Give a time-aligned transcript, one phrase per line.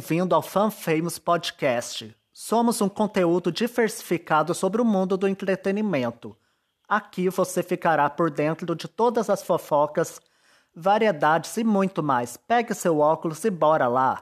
[0.00, 2.16] Bem-vindo ao Fan Famous Podcast.
[2.32, 6.34] Somos um conteúdo diversificado sobre o mundo do entretenimento.
[6.88, 10.18] Aqui você ficará por dentro de todas as fofocas,
[10.74, 12.38] variedades e muito mais.
[12.38, 14.18] Pegue seu óculos e bora lá!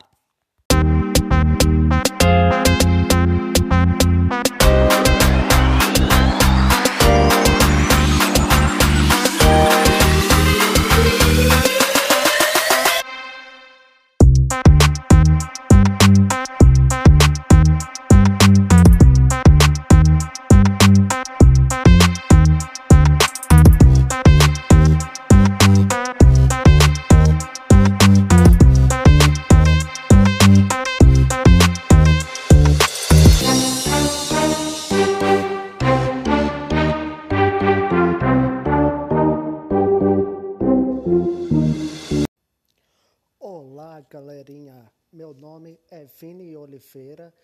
[45.99, 47.35] É Vini Oliveira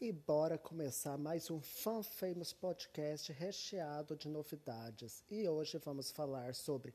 [0.00, 5.22] e bora começar mais um Fan Famous Podcast recheado de novidades.
[5.28, 6.94] E hoje vamos falar sobre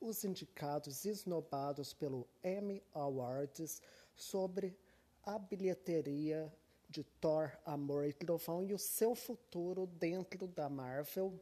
[0.00, 3.82] os indicados esnobados pelo Emmy Awards,
[4.14, 4.74] sobre
[5.22, 6.50] a bilheteria
[6.88, 11.38] de Thor, Amor e Trovão e o seu futuro dentro da Marvel,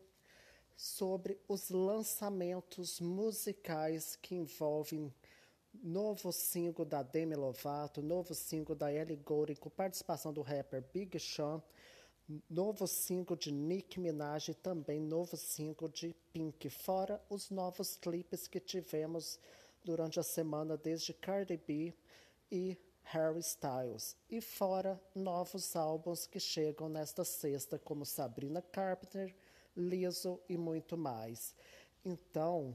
[0.76, 5.14] sobre os lançamentos musicais que envolvem
[5.82, 11.18] novo single da Demi Lovato, novo single da Ellie Goulding com participação do rapper Big
[11.18, 11.62] Sean,
[12.48, 18.46] novo single de Nicki Minaj e também novo single de Pink, fora os novos clipes
[18.46, 19.38] que tivemos
[19.84, 21.94] durante a semana desde Cardi B
[22.50, 29.34] e Harry Styles, e fora novos álbuns que chegam nesta sexta, como Sabrina Carpenter,
[29.76, 31.54] Lizzo e muito mais.
[32.02, 32.74] Então,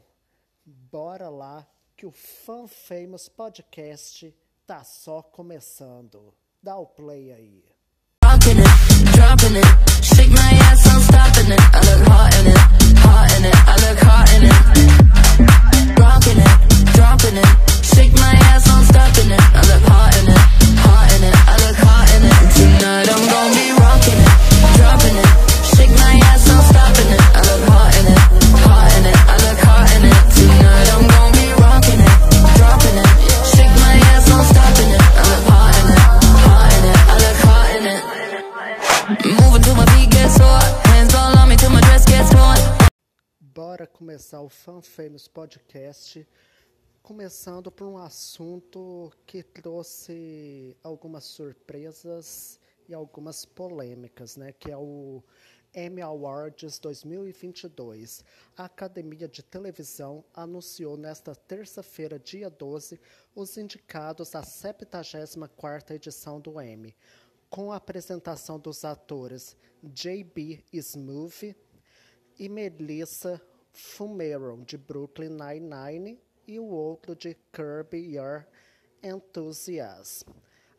[0.64, 1.68] bora lá
[2.00, 4.34] que o Fan Famous Podcast
[4.66, 6.34] tá só começando.
[6.64, 7.66] Dá o play aí.
[22.56, 24.38] Tonight I'm gonna be rocking it,
[24.78, 25.28] dropping it,
[25.76, 27.22] shake my ass, I'm stopping it.
[27.36, 28.19] I look hot in it,
[43.70, 46.28] Bora começar o Fan Famous Podcast,
[47.04, 54.52] começando por um assunto que trouxe algumas surpresas e algumas polêmicas, né?
[54.54, 55.22] Que é o
[55.72, 58.26] Emmy Awards 2022.
[58.58, 63.00] A Academia de Televisão anunciou nesta terça-feira, dia 12,
[63.36, 66.96] os indicados à 74ª edição do Emmy,
[67.52, 70.64] com a apresentação dos atores J.B.
[70.74, 71.56] Smoove
[72.40, 73.40] e Melissa
[73.80, 78.46] Fumeron, de Brooklyn Nine-Nine, e o outro de Curb Your
[79.02, 80.28] Enthusiasm.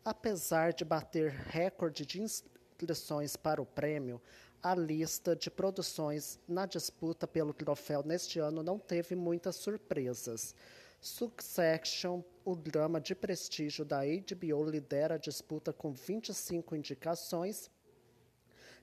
[0.05, 4.21] Apesar de bater recorde de inscrições para o prêmio,
[4.61, 10.53] a lista de produções na disputa pelo troféu neste ano não teve muitas surpresas.
[10.99, 17.71] Succession, o drama de prestígio da HBO, lidera a disputa com 25 indicações,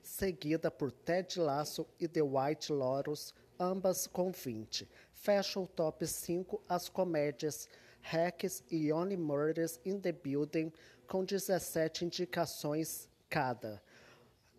[0.03, 4.87] seguida por Ted Lasso e The White Lotus, ambas com 20.
[5.13, 7.67] Fecha o top 5 as comédias
[8.01, 10.71] Hacks e Only Murders in the Building,
[11.07, 13.81] com 17 indicações cada.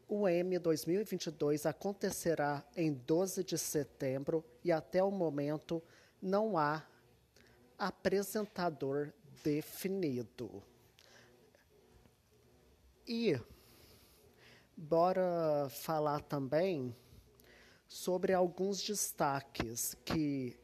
[0.06, 5.83] O M 2022 acontecerá em 12 de setembro e até o momento
[6.21, 6.84] não há
[7.78, 10.63] apresentador definido.
[13.07, 13.41] E
[14.77, 16.95] bora falar também
[17.91, 20.57] sobre alguns destaques que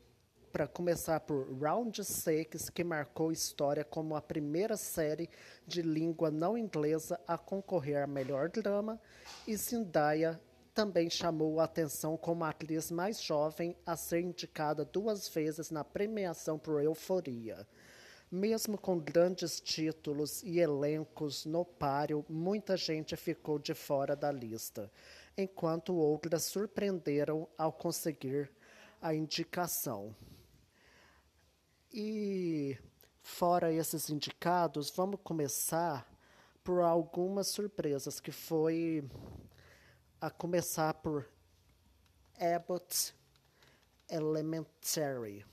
[0.53, 5.29] para começar por Round 6, que marcou história como a primeira série
[5.67, 8.99] de língua não inglesa a concorrer a melhor drama,
[9.45, 10.41] e Zendaya
[10.73, 15.83] também chamou a atenção como a atriz mais jovem a ser indicada duas vezes na
[15.83, 17.67] premiação por Euforia.
[18.31, 24.91] Mesmo com grandes títulos e elencos no páreo, muita gente ficou de fora da lista,
[25.37, 28.51] enquanto outras surpreenderam ao conseguir
[29.01, 30.15] a indicação.
[31.93, 32.77] E
[33.23, 36.07] fora esses indicados, vamos começar
[36.65, 39.09] por algumas surpresas, que foi
[40.21, 41.29] a começar por
[42.39, 43.15] Abbott
[44.11, 45.45] Elementary.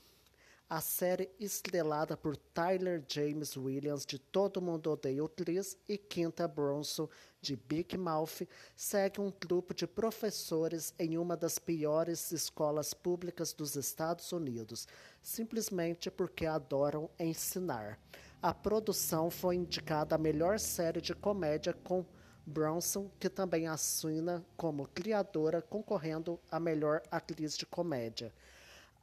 [0.68, 6.48] A série estrelada por Tyler James Williams de Todo Mundo Odeia o Chris e Quinta
[6.48, 7.06] Bronson
[7.38, 13.76] de Big Mouth segue um grupo de professores em uma das piores escolas públicas dos
[13.76, 14.88] Estados Unidos,
[15.22, 18.00] simplesmente porque adoram ensinar.
[18.40, 22.06] A produção foi indicada a melhor série de comédia com
[22.46, 28.32] Bronson, que também assina como criadora, concorrendo a melhor atriz de comédia.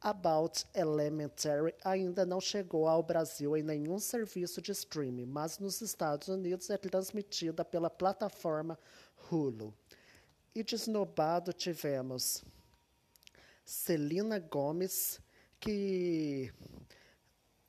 [0.03, 6.27] About Elementary ainda não chegou ao Brasil em nenhum serviço de streaming, mas nos Estados
[6.27, 8.79] Unidos é transmitida pela plataforma
[9.29, 9.71] Hulu.
[10.55, 12.43] E de esnobado tivemos
[13.63, 15.21] Celina Gomes,
[15.59, 16.51] que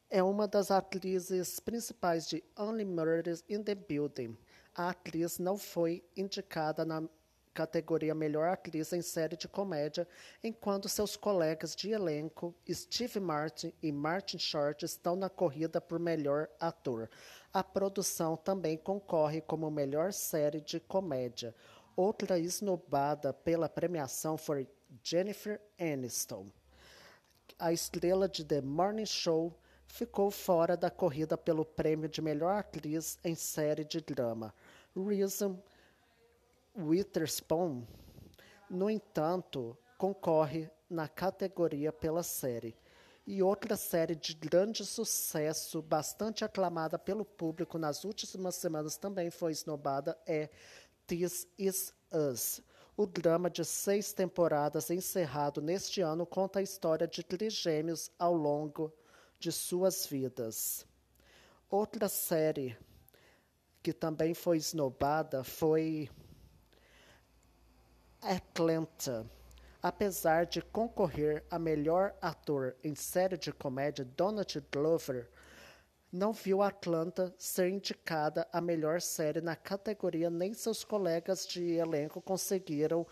[0.08, 4.38] é uma das atrizes principais de Only Murders in the Building.
[4.75, 7.02] A atriz não foi indicada na
[7.52, 10.06] categoria Melhor Atriz em Série de Comédia,
[10.43, 16.49] enquanto seus colegas de elenco, Steve Martin e Martin Short, estão na corrida por Melhor
[16.58, 17.08] Ator.
[17.52, 21.54] A produção também concorre como Melhor Série de Comédia.
[21.94, 24.66] Outra esnobada pela premiação foi
[25.02, 26.46] Jennifer Aniston.
[27.58, 29.54] A estrela de The Morning Show
[29.87, 34.54] ficou fora da corrida pelo prêmio de melhor atriz em série de drama.
[34.96, 35.62] Reason
[36.76, 37.86] Witherspoon,
[38.70, 42.74] no entanto, concorre na categoria pela série.
[43.26, 49.52] E outra série de grande sucesso, bastante aclamada pelo público nas últimas semanas, também foi
[49.52, 50.50] esnobada, é
[51.06, 52.62] This Is Us.
[52.96, 58.92] O drama de seis temporadas encerrado neste ano conta a história de trigêmeos ao longo
[59.38, 60.86] de suas vidas.
[61.70, 62.76] Outra série
[63.82, 66.10] que também foi esnobada foi
[68.22, 69.28] Atlanta.
[69.82, 75.28] Apesar de concorrer a melhor ator em série de comédia, Donald Glover
[76.12, 82.20] não viu Atlanta ser indicada a melhor série na categoria, nem seus colegas de elenco
[82.20, 83.04] conseguiram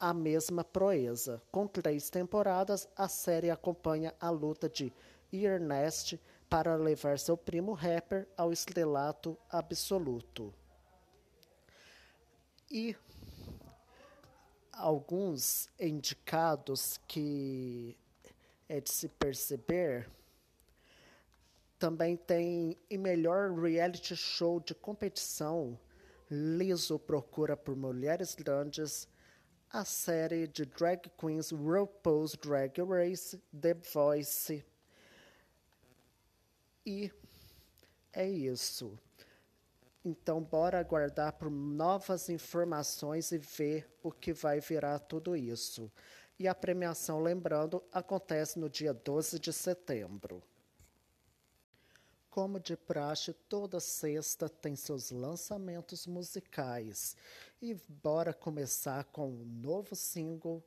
[0.00, 1.40] a mesma proeza.
[1.52, 4.92] Com três temporadas, a série acompanha a luta de
[5.32, 10.52] Ernest para levar seu primo rapper ao estrelato absoluto.
[12.70, 12.96] E
[14.78, 17.98] alguns indicados que
[18.68, 20.08] é de se perceber.
[21.78, 25.78] Também tem em melhor reality show de competição,
[26.30, 29.08] Liso procura por mulheres grandes,
[29.70, 34.64] a série de drag queens RuPaul's Drag Race, The Voice.
[36.84, 37.10] E
[38.12, 38.98] é isso.
[40.08, 45.92] Então, bora aguardar por novas informações e ver o que vai virar tudo isso.
[46.38, 50.42] E a premiação, lembrando, acontece no dia 12 de setembro.
[52.30, 57.14] Como de praxe, toda sexta tem seus lançamentos musicais.
[57.60, 60.64] E bora começar com o um novo single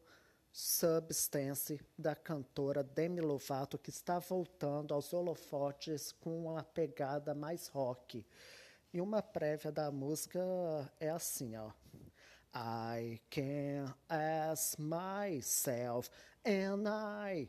[0.52, 8.24] Substance da cantora Demi Lovato, que está voltando aos holofotes com uma pegada mais rock.
[8.94, 10.40] E uma prévia da música
[11.00, 11.72] é assim, ó.
[12.54, 16.10] I can ask myself,
[16.46, 17.48] and I,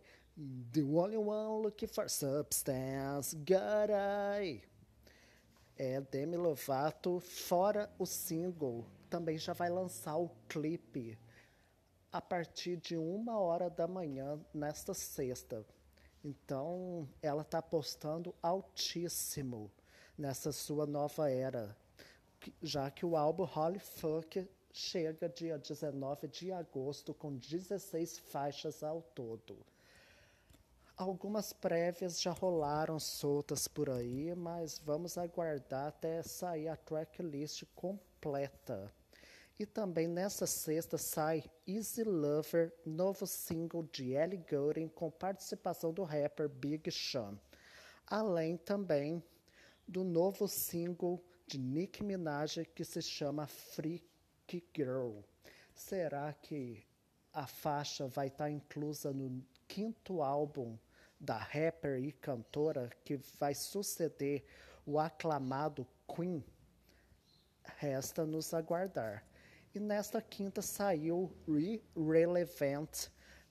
[0.73, 4.63] the only one looking for substance, got I.
[5.77, 11.19] É Demi Lovato, fora o single, também já vai lançar o clipe
[12.13, 15.67] a partir de uma hora da manhã nesta sexta.
[16.23, 19.73] Então, ela está postando altíssimo
[20.23, 21.77] nessa sua nova era,
[22.63, 29.03] já que o álbum Holy Fuck chega dia 19 de agosto com 16 faixas ao
[29.03, 29.59] todo.
[30.97, 38.93] Algumas prévias já rolaram soltas por aí, mas vamos aguardar até sair a tracklist completa.
[39.59, 46.05] E também nessa sexta sai Easy Lover, novo single de Ellie Goulding com participação do
[46.05, 47.37] rapper Big Sean.
[48.07, 49.23] Além também
[49.93, 55.21] do novo single de Nicki Minaj que se chama Freak Girl.
[55.75, 56.83] Será que
[57.31, 60.79] a faixa vai estar inclusa no quinto álbum
[61.21, 64.43] da rapper e cantora que vai suceder
[64.87, 66.43] o aclamado Queen?
[67.77, 69.23] Resta nos aguardar.
[69.75, 73.11] E nesta quinta saiu Re-Relevant,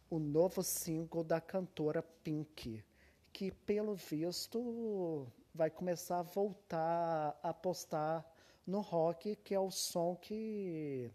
[0.10, 2.83] o novo single da cantora Pink,
[3.31, 8.25] que pelo visto vai começar a voltar a apostar
[8.65, 11.12] no rock, que é o som que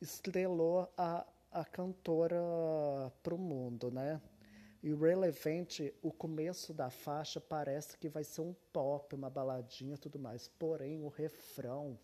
[0.00, 2.40] estrelou a, a cantora
[3.22, 4.20] para o mundo, né?
[4.82, 10.18] E Relevante, o começo da faixa parece que vai ser um pop, uma baladinha tudo
[10.18, 10.48] mais.
[10.48, 11.96] Porém, o refrão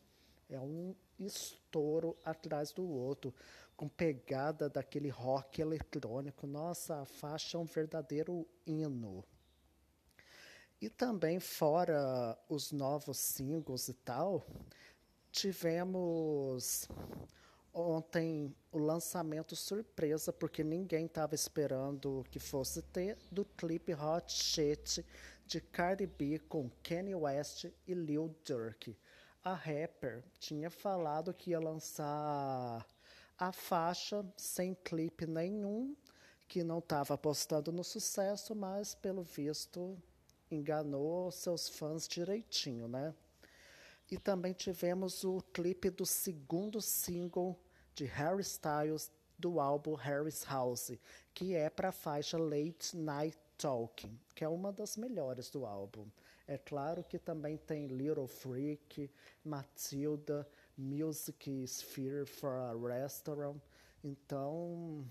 [0.49, 3.35] é um estouro atrás do outro,
[3.77, 6.47] com pegada daquele rock eletrônico.
[6.47, 9.25] Nossa, a faixa é um verdadeiro hino.
[10.81, 14.47] E também, fora os novos singles e tal,
[15.33, 16.89] tivemos
[17.73, 25.05] ontem o lançamento surpresa, porque ninguém estava esperando que fosse ter, do clipe Hot Shit
[25.47, 28.97] de Cardi B com Kanye West e Lil Durk.
[29.43, 32.87] A rapper tinha falado que ia lançar
[33.37, 35.97] a faixa sem clipe nenhum,
[36.47, 40.01] que não estava apostando no sucesso, mas pelo visto
[40.51, 43.15] enganou seus fãs direitinho, né?
[44.11, 47.59] E também tivemos o clipe do segundo single
[47.95, 50.93] de Harry Styles do álbum Harry's House,
[51.35, 56.07] que é para a faixa Late Night Talking, que é uma das melhores do álbum.
[56.47, 59.11] É claro que também tem Little Freak,
[59.45, 63.59] Matilda, Music Sphere for a Restaurant.
[64.03, 65.05] Então,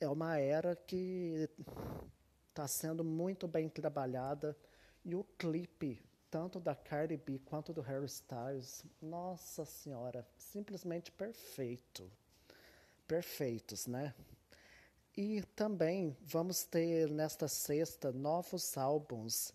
[0.00, 1.48] é uma era que
[2.52, 4.54] está sendo muito bem trabalhada
[5.02, 5.98] e o clipe
[6.30, 12.10] tanto da Cardi B quanto do Harry Styles, nossa senhora, simplesmente perfeito.
[13.08, 14.14] Perfeitos, né?
[15.16, 19.52] E também vamos ter nesta sexta novos álbuns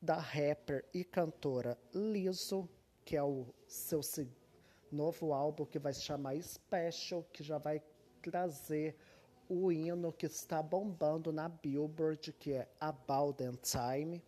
[0.00, 2.68] da rapper e cantora Lizzo,
[3.04, 4.00] que é o seu
[4.90, 7.82] novo álbum que vai se chamar Special, que já vai
[8.20, 8.96] trazer
[9.48, 14.22] o hino que está bombando na Billboard, que é About That Time.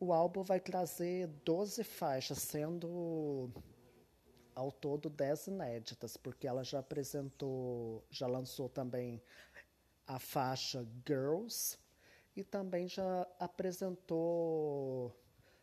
[0.00, 3.50] O álbum vai trazer 12 faixas, sendo
[4.54, 9.22] ao todo 10 inéditas, porque ela já apresentou, já lançou também
[10.06, 11.78] a faixa Girls
[12.34, 15.14] e também já apresentou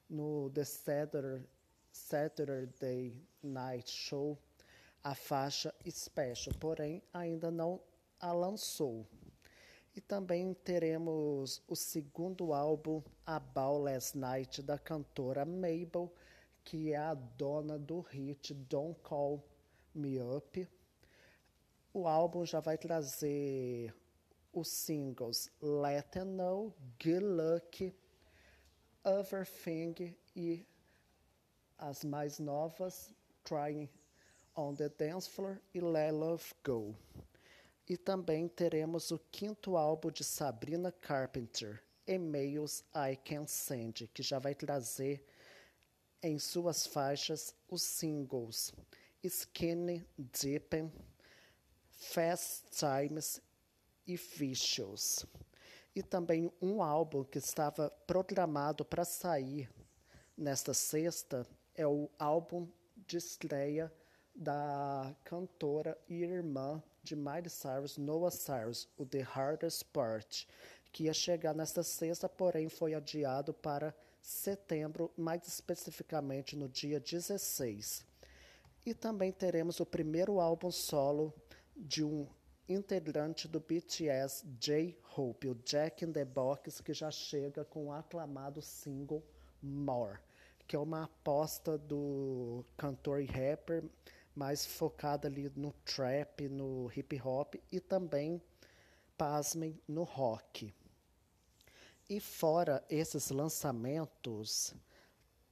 [0.09, 1.49] no The Saturday,
[1.91, 4.37] Saturday Night Show
[5.05, 7.79] a faixa Special, porém ainda não
[8.19, 9.05] a lançou.
[9.95, 16.13] E também teremos o segundo álbum, About Last Night, da cantora Mabel,
[16.63, 19.41] que é a dona do hit Don't Call
[19.93, 20.67] Me Up.
[21.93, 23.95] O álbum já vai trazer
[24.51, 27.95] os singles Let It Know, Good Luck,
[29.05, 30.65] Everything e
[31.77, 33.89] as mais novas, Trying
[34.55, 36.95] on the Dance Floor e Let Love Go.
[37.87, 44.39] E também teremos o quinto álbum de Sabrina Carpenter, Emails I Can Send, que já
[44.39, 45.23] vai trazer
[46.21, 48.73] em suas faixas os singles
[49.23, 50.91] Skinny Dippin',
[51.89, 53.41] Fast Times
[54.07, 55.25] e Vicious.
[55.95, 59.69] E também um álbum que estava programado para sair
[60.37, 63.91] nesta sexta é o álbum de estreia
[64.35, 70.47] da cantora e irmã de Miley Cyrus, Noah Cyrus, o The Hardest Part,
[70.91, 78.03] que ia chegar nesta sexta, porém foi adiado para setembro, mais especificamente no dia 16.
[78.83, 81.31] E também teremos o primeiro álbum solo
[81.75, 82.27] de um
[82.67, 88.61] integrante do BTS, J-Hope, o Jack in the Box, que já chega com o aclamado
[88.61, 89.23] single
[89.61, 90.17] More,
[90.67, 93.83] que é uma aposta do cantor e rapper
[94.35, 98.41] mais focada ali no trap, no hip hop e também,
[99.17, 100.73] pasmem, no rock.
[102.09, 104.75] E fora esses lançamentos,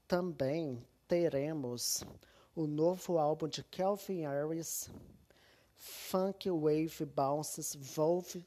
[0.07, 2.03] também teremos
[2.55, 4.89] o novo álbum de Calvin Harris,
[5.75, 8.45] Funk Wave Bounces Volve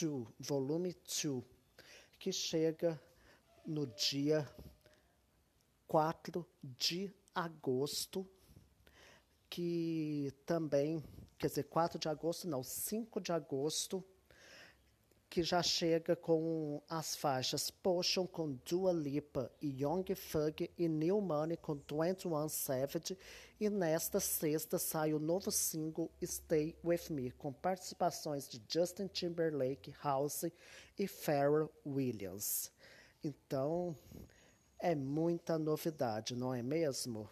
[0.00, 1.44] 2, volume 2,
[2.18, 3.00] que chega
[3.64, 4.48] no dia
[5.86, 8.28] 4 de agosto
[9.48, 11.02] que também,
[11.38, 14.04] quer dizer, 4 de agosto, não, 5 de agosto,
[15.28, 21.20] que já chega com as faixas Potion com Dua Lipa e Young Thug e New
[21.20, 23.18] Money com 21 Savage.
[23.58, 29.94] E nesta sexta sai o novo single Stay With Me, com participações de Justin Timberlake,
[30.02, 30.44] House
[30.98, 32.70] e Pharrell Williams.
[33.22, 33.96] Então,
[34.78, 37.28] é muita novidade, não é mesmo?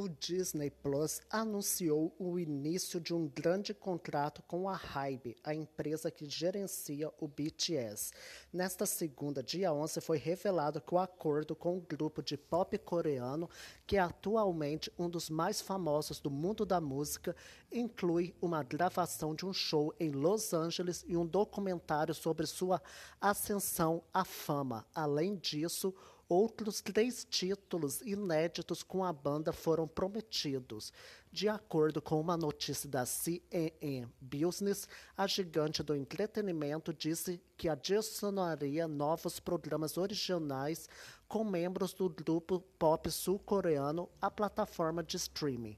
[0.00, 6.10] O Disney Plus anunciou o início de um grande contrato com a Hybe, a empresa
[6.10, 8.10] que gerencia o BTS.
[8.50, 13.48] Nesta segunda, dia 11, foi revelado que o acordo com o grupo de pop coreano,
[13.86, 17.36] que é atualmente um dos mais famosos do mundo da música,
[17.70, 22.80] inclui uma gravação de um show em Los Angeles e um documentário sobre sua
[23.20, 24.86] ascensão à fama.
[24.94, 25.94] Além disso,
[26.30, 30.92] Outros três títulos inéditos com a banda foram prometidos.
[31.32, 38.86] De acordo com uma notícia da CNN Business, a gigante do entretenimento disse que adicionaria
[38.86, 40.88] novos programas originais
[41.26, 45.76] com membros do grupo pop sul-coreano à plataforma de streaming.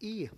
[0.00, 0.28] E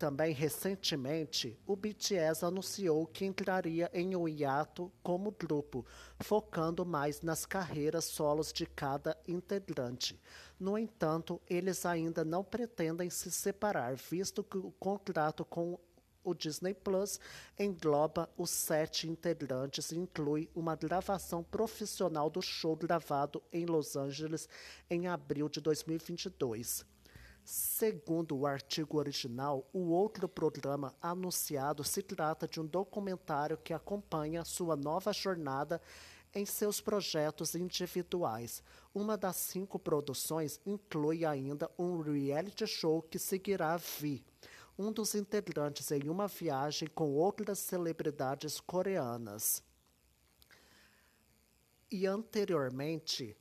[0.00, 5.84] também recentemente, o BTS anunciou que entraria em um hiato como grupo,
[6.20, 10.18] focando mais nas carreiras solos de cada integrante.
[10.58, 15.78] No entanto, eles ainda não pretendem se separar, visto que o contrato com
[16.24, 17.20] o Disney Plus
[17.58, 24.48] engloba os sete integrantes e inclui uma gravação profissional do show gravado em Los Angeles
[24.88, 26.88] em abril de 2022.
[27.52, 34.44] Segundo o artigo original, o outro programa anunciado se trata de um documentário que acompanha
[34.44, 35.82] sua nova jornada
[36.32, 38.62] em seus projetos individuais.
[38.94, 44.24] Uma das cinco produções inclui ainda um reality show que seguirá Vi,
[44.78, 49.60] um dos integrantes em uma viagem com outras celebridades coreanas.
[51.90, 53.36] E anteriormente,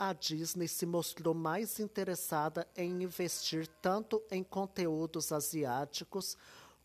[0.00, 6.38] a Disney se mostrou mais interessada em investir tanto em conteúdos asiáticos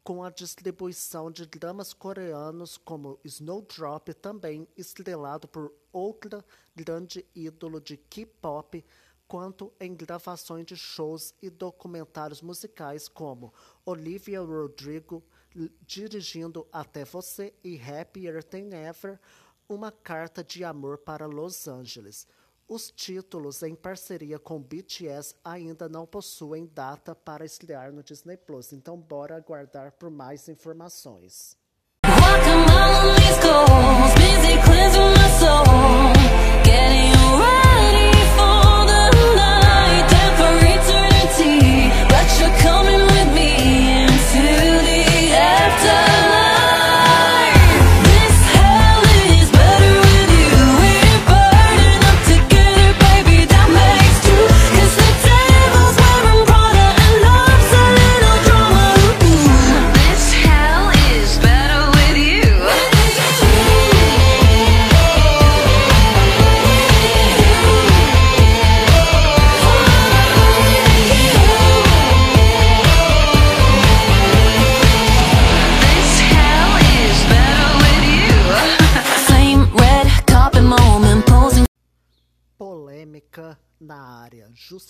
[0.03, 6.43] com a distribuição de dramas coreanos como Snowdrop, também estrelado por outra
[6.75, 8.83] grande ídolo de K-pop,
[9.25, 13.53] quanto em gravações de shows e documentários musicais como
[13.85, 15.23] Olivia Rodrigo
[15.87, 19.17] dirigindo Até Você e Happier Than Ever,
[19.69, 22.27] uma carta de amor para Los Angeles.
[22.67, 28.73] Os títulos em parceria com BTS ainda não possuem data para estrear no Disney Plus,
[28.73, 31.55] então bora aguardar por mais informações.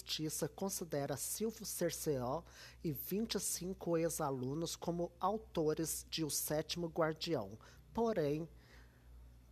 [0.06, 2.44] Justiça considera Silvio Cerceó
[2.84, 7.58] e 25 ex-alunos como autores de O Sétimo Guardião.
[7.91, 8.48] Porém,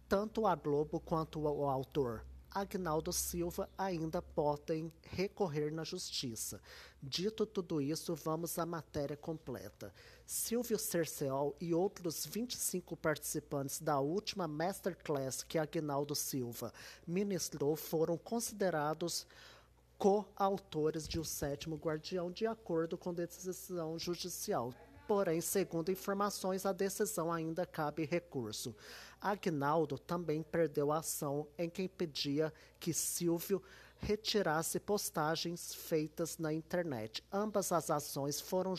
[0.07, 6.61] tanto a Globo quanto o autor Agnaldo Silva ainda podem recorrer na justiça.
[7.01, 9.91] Dito tudo isso, vamos à matéria completa.
[10.23, 16.71] Silvio Cerceol e outros 25 participantes da última Masterclass que Agnaldo Silva
[17.07, 19.25] ministrou foram considerados
[20.03, 24.73] coautores de O Sétimo Guardião, de acordo com decisão judicial.
[25.07, 28.75] Porém, segundo informações, a decisão ainda cabe recurso.
[29.21, 33.63] Agnaldo também perdeu a ação em quem pedia que Silvio
[33.95, 37.23] retirasse postagens feitas na internet.
[37.31, 38.73] Ambas as ações foram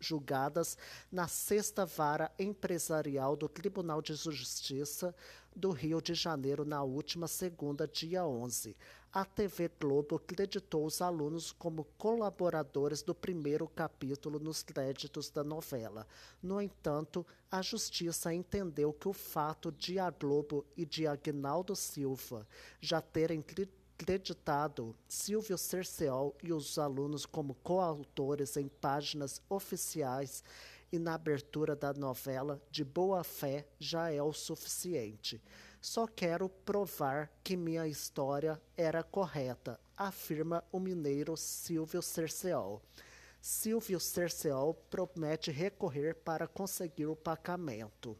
[0.00, 0.76] julgadas
[1.10, 5.14] na sexta vara empresarial do Tribunal de Justiça
[5.54, 8.76] do Rio de Janeiro na última segunda, dia 11.
[9.10, 16.06] A TV Globo acreditou os alunos como colaboradores do primeiro capítulo nos créditos da novela.
[16.42, 22.46] No entanto, a Justiça entendeu que o fato de a Globo e de Agnaldo Silva
[22.82, 23.42] já terem
[23.96, 30.44] creditado Silvio Cerceol e os alunos como coautores em páginas oficiais
[30.92, 35.40] e na abertura da novela de boa fé já é o suficiente.
[35.80, 42.82] Só quero provar que minha história era correta, afirma o mineiro Silvio Cerceol.
[43.40, 48.16] Silvio Cerceol promete recorrer para conseguir o pagamento.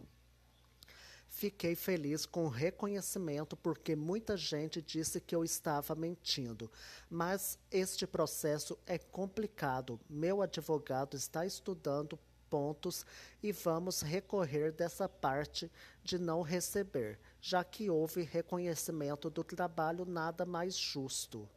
[1.28, 6.70] Fiquei feliz com o reconhecimento porque muita gente disse que eu estava mentindo.
[7.10, 10.00] Mas este processo é complicado.
[10.08, 12.18] Meu advogado está estudando
[12.50, 13.04] pontos
[13.42, 15.70] e vamos recorrer dessa parte
[16.02, 21.48] de não receber, já que houve reconhecimento do trabalho nada mais justo.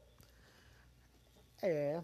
[1.61, 2.03] É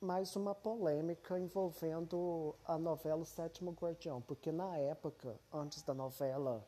[0.00, 6.64] mais uma polêmica envolvendo a novela O Sétimo Guardião, porque na época, antes da novela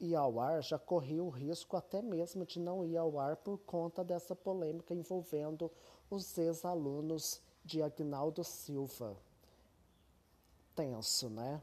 [0.00, 3.58] ir ao ar, já corria o risco até mesmo de não ir ao ar por
[3.58, 5.70] conta dessa polêmica envolvendo
[6.10, 9.16] os ex-alunos de Agnaldo Silva
[10.76, 11.60] tenso, né?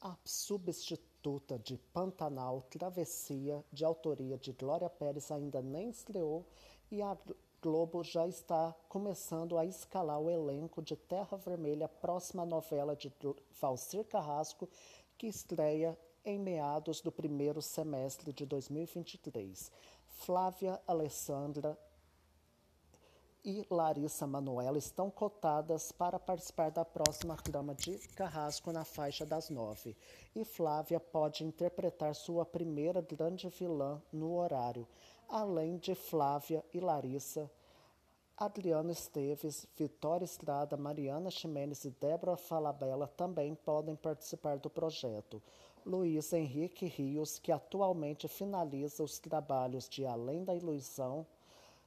[0.00, 6.46] A substituta de Pantanal, Travessia, de autoria de Glória Pérez, ainda nem estreou
[6.90, 7.16] e a
[7.60, 13.12] Globo já está começando a escalar o elenco de Terra Vermelha, próxima novela de
[13.60, 14.68] Valcir Carrasco,
[15.16, 19.70] que estreia em meados do primeiro semestre de 2023.
[20.06, 21.78] Flávia Alessandra
[23.44, 29.50] e Larissa Manoela estão cotadas para participar da próxima trama de Carrasco na faixa das
[29.50, 29.96] nove.
[30.34, 34.86] E Flávia pode interpretar sua primeira grande vilã no horário.
[35.28, 37.50] Além de Flávia e Larissa,
[38.36, 45.42] Adriano Esteves, Vitória Estrada, Mariana Ximenes e Débora Falabella também podem participar do projeto.
[45.84, 51.26] Luiz Henrique Rios, que atualmente finaliza os trabalhos de Além da Ilusão,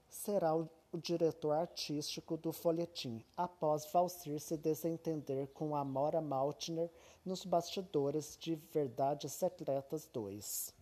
[0.07, 6.89] será o o diretor artístico do folhetim, após Valcir se desentender com Amora Maltner
[7.25, 10.73] nos bastidores de Verdades Secretas 2.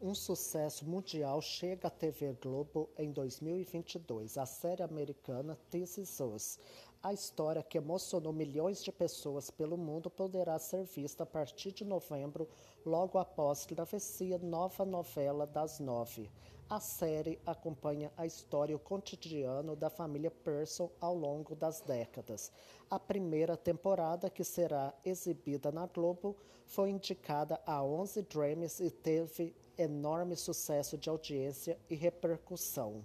[0.00, 4.38] Um sucesso mundial chega à TV Globo em 2022.
[4.38, 6.58] A série americana This Is Us.
[7.02, 11.84] A história que emocionou milhões de pessoas pelo mundo poderá ser vista a partir de
[11.84, 12.48] novembro,
[12.86, 16.30] logo após Travessia, nova novela das nove.
[16.68, 22.50] A série acompanha a história o cotidiano da família Pearson ao longo das décadas.
[22.90, 29.54] A primeira temporada, que será exibida na Globo, foi indicada a 11 Grammys e teve
[29.76, 33.04] enorme sucesso de audiência e repercussão.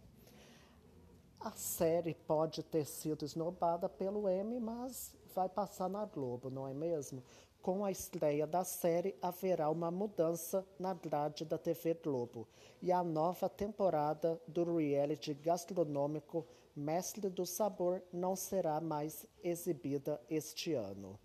[1.39, 6.73] A série pode ter sido esnobada pelo Emmy, mas vai passar na Globo, não é
[6.73, 7.23] mesmo?
[7.61, 12.47] Com a estreia da série, haverá uma mudança na grade da TV Globo
[12.81, 20.73] e a nova temporada do reality gastronômico Mestre do Sabor não será mais exibida este
[20.73, 21.19] ano.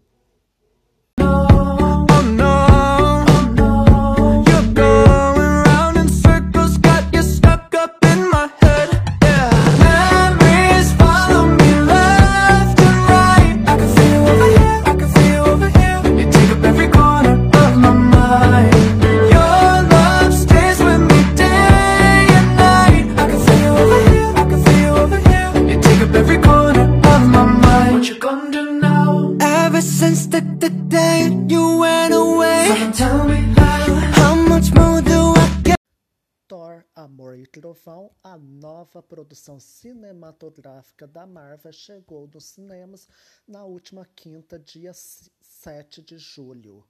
[38.23, 43.09] A nova produção cinematográfica da Marvel, chegou nos cinemas
[43.47, 46.87] na última quinta, dia 7 de julho.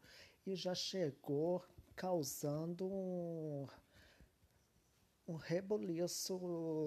[0.47, 1.65] E já chegou
[1.97, 3.67] causando um,
[5.27, 6.39] um rebuliço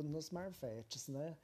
[0.03, 1.37] nos marvetes, né?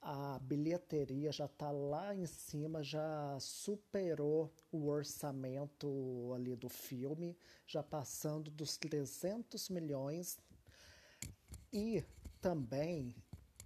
[0.00, 7.82] A bilheteria já está lá em cima, já superou o orçamento ali do filme, já
[7.82, 10.38] passando dos 300 milhões
[11.72, 12.04] e
[12.40, 13.14] também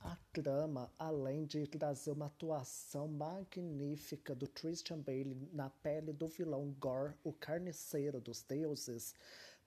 [0.03, 6.75] a trama, além de trazer uma atuação magnífica do Christian Bale na pele do vilão
[6.79, 9.15] Gore, o carniceiro dos deuses,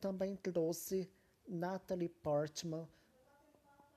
[0.02, 1.10] também trouxe
[1.48, 2.88] Natalie Portman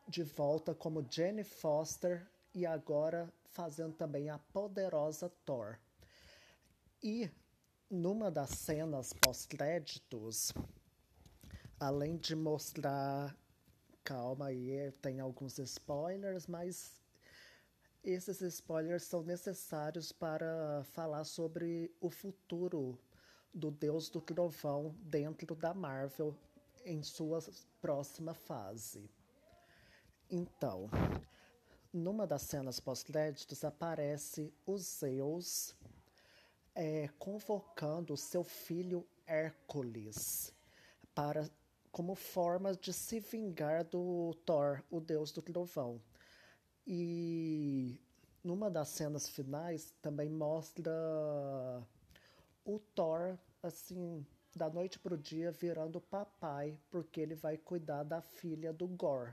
[0.09, 5.79] de volta como Jenny Foster e agora fazendo também a poderosa Thor.
[7.03, 7.31] E
[7.91, 10.53] numa das cenas pós-créditos,
[11.81, 13.37] além de mostrar
[14.07, 16.97] calma aí, tem alguns spoilers, mas
[18.05, 22.97] esses spoilers são necessários para falar sobre o futuro
[23.53, 26.39] do Deus do Trovão dentro da Marvel
[26.85, 27.41] em sua
[27.81, 29.11] próxima fase.
[30.31, 30.89] Então,
[31.93, 35.75] numa das cenas pós-créditos aparece o Zeus
[36.77, 40.55] é, convocando seu filho Hércules
[41.13, 41.51] para
[41.97, 45.99] como forma de se vingar do Thor, o deus do trovão.
[46.87, 47.99] E
[48.45, 50.93] numa das cenas finais também mostra
[52.67, 58.75] o Thor, assim, da noite pro dia virando papai, porque ele vai cuidar da filha
[58.75, 59.33] do Gore.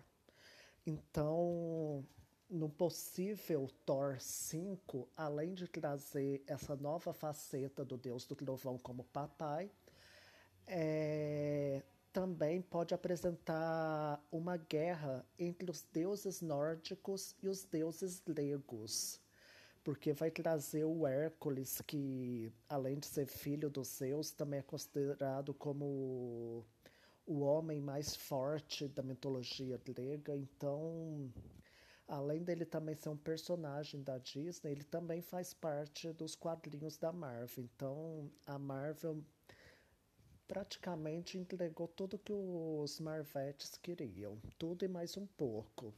[0.86, 2.08] Então,
[2.50, 9.04] no possível Thor 5, além de trazer essa nova faceta do Deus do Trovão como
[9.04, 9.70] papai,
[10.66, 19.20] é, também pode apresentar uma guerra entre os deuses nórdicos e os deuses gregos.
[19.84, 25.54] Porque vai trazer o Hércules, que além de ser filho dos Zeus, também é considerado
[25.54, 26.64] como
[27.26, 30.38] o homem mais forte da mitologia grega.
[30.38, 31.30] Então,
[32.08, 37.12] além dele também ser um personagem da Disney, ele também faz parte dos quadrinhos da
[37.12, 37.66] Marvel.
[37.66, 39.22] Então, a Marvel
[40.54, 45.92] praticamente entregou tudo que os Marvetes queriam, tudo e mais um pouco.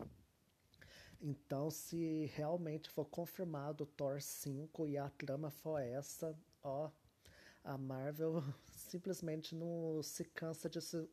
[1.21, 6.89] Então, se realmente for confirmado o Thor 5 e a trama for essa, ó,
[7.65, 8.41] a Marvel
[8.71, 11.05] simplesmente não se cansa de se,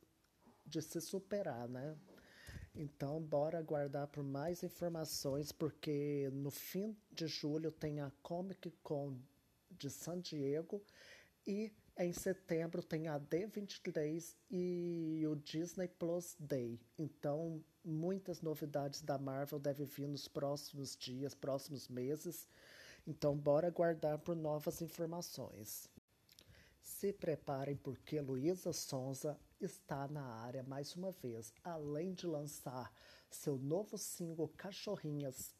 [0.65, 1.97] de se superar, né?
[2.73, 9.19] Então, bora aguardar por mais informações, porque no fim de julho tem a Comic Con
[9.69, 10.81] de San Diego
[11.45, 16.81] e em setembro tem a D23 e o Disney Plus Day.
[16.99, 22.49] Então, muitas novidades da Marvel devem vir nos próximos dias, próximos meses.
[23.07, 25.89] Então, bora aguardar por novas informações.
[26.81, 32.93] Se preparem porque Luísa Sonza está na área mais uma vez, além de lançar
[33.31, 35.55] seu novo single Cachorrinhas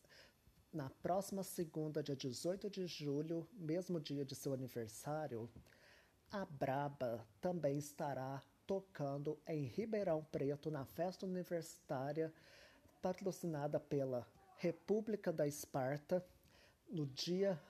[0.73, 5.51] na próxima segunda, dia 18 de julho, mesmo dia de seu aniversário.
[6.33, 12.33] A Braba também estará tocando em Ribeirão Preto na festa universitária
[13.03, 16.25] patrocinada pela República da Esparta
[16.89, 17.61] no dia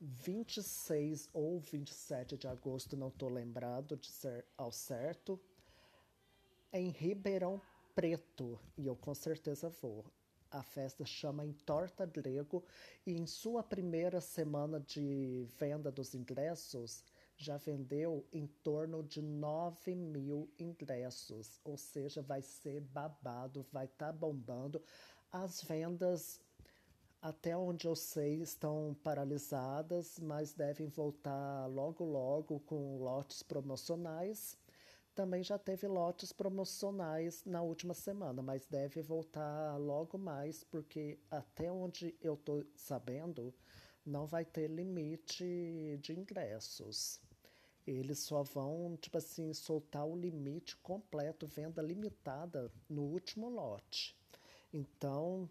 [0.00, 5.38] 26 ou 27 de agosto, não estou lembrado de ser ao certo,
[6.72, 7.62] em Ribeirão
[7.94, 10.04] Preto, e eu com certeza vou.
[10.50, 12.64] A festa chama Entorta Grego
[13.06, 17.04] e em sua primeira semana de venda dos ingressos,
[17.40, 24.06] já vendeu em torno de 9 mil ingressos, ou seja, vai ser babado, vai estar
[24.08, 24.82] tá bombando.
[25.32, 26.38] As vendas,
[27.22, 34.58] até onde eu sei, estão paralisadas, mas devem voltar logo, logo com lotes promocionais.
[35.14, 41.72] Também já teve lotes promocionais na última semana, mas deve voltar logo mais, porque até
[41.72, 43.54] onde eu estou sabendo,
[44.04, 47.20] não vai ter limite de ingressos.
[47.86, 54.16] Eles só vão, tipo assim, soltar o limite completo, venda limitada no último lote.
[54.72, 55.48] Então,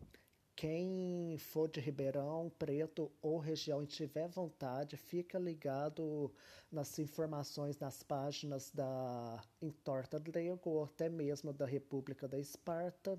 [0.59, 6.33] quem for de Ribeirão Preto ou região e tiver vontade, fica ligado
[6.69, 13.17] nas informações nas páginas da Entorta Grego ou até mesmo da República da Esparta.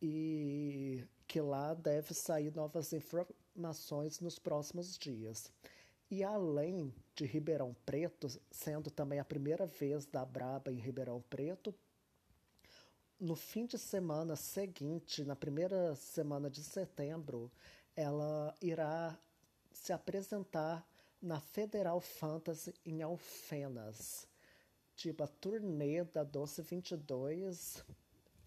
[0.00, 5.52] E que lá deve sair novas informações nos próximos dias.
[6.10, 11.74] E além de Ribeirão Preto, sendo também a primeira vez da Braba em Ribeirão Preto,
[13.20, 17.50] no fim de semana seguinte, na primeira semana de setembro,
[17.96, 19.18] ela irá
[19.72, 20.86] se apresentar
[21.20, 24.26] na Federal Fantasy em Alfenas.
[24.94, 27.84] Tipo, a turnê da Doce 22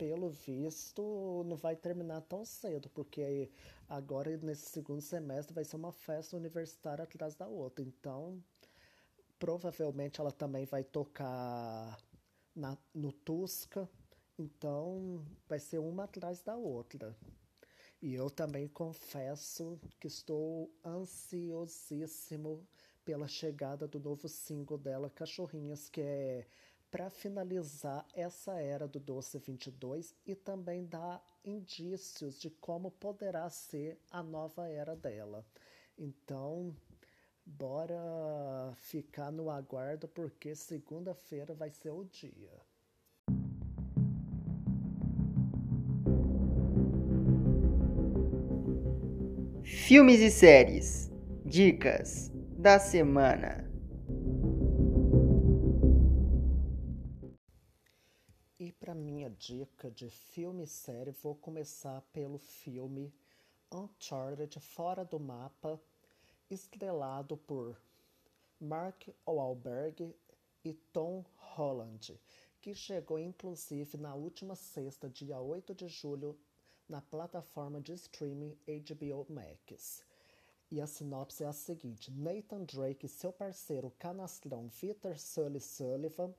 [0.01, 3.51] pelo visto, não vai terminar tão cedo, porque
[3.87, 7.85] agora nesse segundo semestre vai ser uma festa universitária atrás da outra.
[7.85, 8.43] Então,
[9.37, 11.99] provavelmente ela também vai tocar
[12.55, 13.87] na, no Tusca.
[14.39, 17.15] Então, vai ser uma atrás da outra.
[18.01, 22.67] E eu também confesso que estou ansiosíssimo
[23.05, 26.47] pela chegada do novo single dela, Cachorrinhas, que é
[26.91, 33.97] para finalizar essa era do Doce 22 e também dar indícios de como poderá ser
[34.11, 35.45] a nova era dela.
[35.97, 36.75] Então,
[37.45, 42.51] bora ficar no aguardo porque segunda-feira vai ser o dia.
[49.63, 51.09] Filmes e séries.
[51.45, 53.70] Dicas da semana.
[59.89, 63.11] De filme e série, vou começar pelo filme
[63.71, 65.81] Uncharted Fora do Mapa,
[66.49, 67.81] estrelado por
[68.59, 70.13] Mark Wahlberg
[70.63, 72.19] e Tom Holland,
[72.59, 76.37] que chegou inclusive na última sexta, dia 8 de julho,
[76.87, 80.03] na plataforma de streaming HBO Max.
[80.69, 86.33] E a sinopse é a seguinte: Nathan Drake e seu parceiro canastrão Peter Sully Sullivan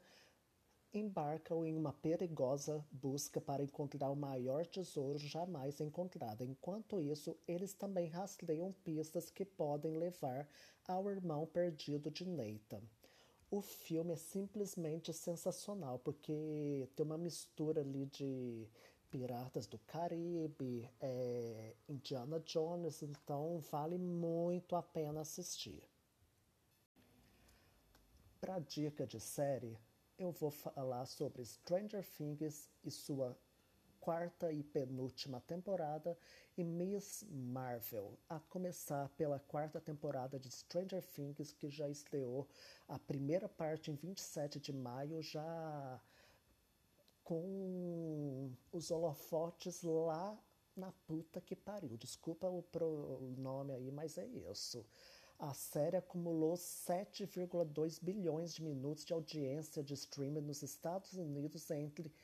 [0.94, 6.44] embarcam em uma perigosa busca para encontrar o maior tesouro jamais encontrado.
[6.44, 10.46] Enquanto isso, eles também rastreiam pistas que podem levar
[10.86, 12.82] ao irmão perdido de Nathan.
[13.50, 18.66] O filme é simplesmente sensacional, porque tem uma mistura ali de
[19.10, 25.86] Piratas do Caribe, é, Indiana Jones, então vale muito a pena assistir.
[28.40, 29.78] Para dica de série,
[30.22, 33.36] eu vou falar sobre Stranger Things e sua
[34.00, 36.16] quarta e penúltima temporada
[36.56, 42.48] e Miss Marvel, a começar pela quarta temporada de Stranger Things, que já estreou
[42.88, 46.00] a primeira parte em 27 de maio, já
[47.24, 50.38] com os holofotes lá
[50.76, 51.96] na puta que pariu.
[51.96, 54.84] Desculpa o pronome aí, mas é isso.
[55.42, 62.14] A série acumulou 7,2 bilhões de minutos de audiência de streaming nos Estados Unidos entre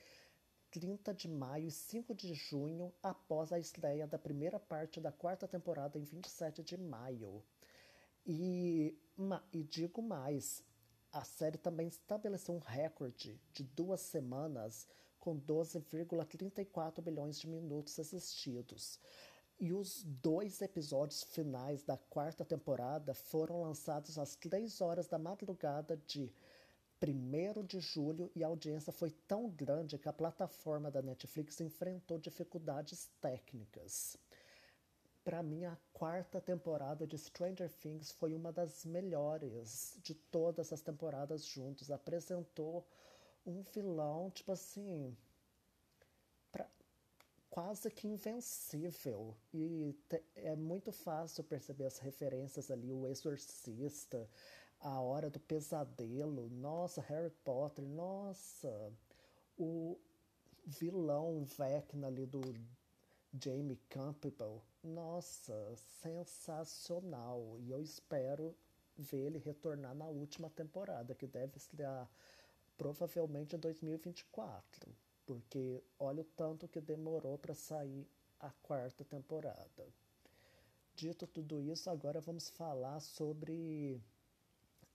[0.71, 5.49] 30 de maio e 5 de junho, após a estreia da primeira parte da quarta
[5.49, 7.43] temporada em 27 de maio.
[8.25, 8.97] E,
[9.51, 10.63] e digo mais,
[11.11, 14.87] a série também estabeleceu um recorde de duas semanas
[15.19, 18.97] com 12,34 bilhões de minutos assistidos.
[19.59, 25.97] E os dois episódios finais da quarta temporada foram lançados às 3 horas da madrugada
[26.07, 26.31] de
[27.01, 32.17] 1 de julho e a audiência foi tão grande que a plataforma da Netflix enfrentou
[32.17, 34.15] dificuldades técnicas.
[35.25, 40.81] Para mim, a quarta temporada de Stranger Things foi uma das melhores de todas as
[40.81, 41.91] temporadas juntos.
[41.91, 42.87] Apresentou
[43.45, 45.17] um vilão, tipo assim,
[47.49, 49.35] quase que invencível.
[49.53, 49.95] E
[50.35, 54.29] é muito fácil perceber as referências ali, o Exorcista,
[54.79, 58.93] a Hora do Pesadelo, nossa, Harry Potter, nossa,
[59.57, 59.97] o
[60.65, 62.41] vilão Vecna ali do
[63.33, 67.57] Jamie Campbell, nossa, sensacional.
[67.59, 68.55] E eu espero
[68.97, 72.09] ver ele retornar na última temporada, que deve estrear
[72.77, 74.89] provavelmente em 2024
[75.29, 79.87] porque olha o tanto que demorou para sair a quarta temporada.
[80.95, 84.01] Dito tudo isso, agora vamos falar sobre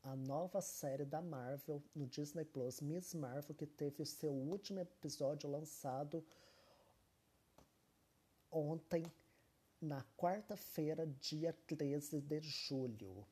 [0.03, 4.81] a nova série da Marvel no Disney Plus, Miss Marvel, que teve o seu último
[4.81, 6.27] episódio lançado
[8.51, 9.05] ontem,
[9.81, 13.25] na quarta-feira, dia 13 de julho.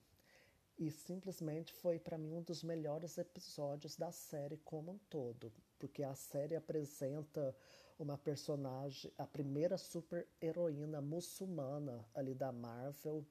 [0.78, 6.04] E simplesmente foi para mim um dos melhores episódios da série como um todo porque
[6.04, 7.52] a série apresenta
[7.98, 13.26] uma personagem, a primeira super heroína muçulmana ali da Marvel.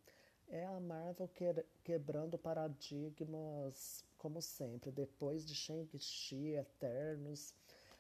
[0.50, 1.46] É a Marvel que,
[1.82, 4.92] quebrando paradigmas, como sempre.
[4.92, 7.56] Depois de Shang-Chi, Eternos,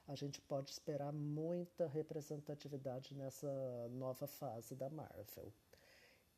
[0.05, 3.47] a gente pode esperar muita representatividade nessa
[3.93, 5.53] nova fase da Marvel.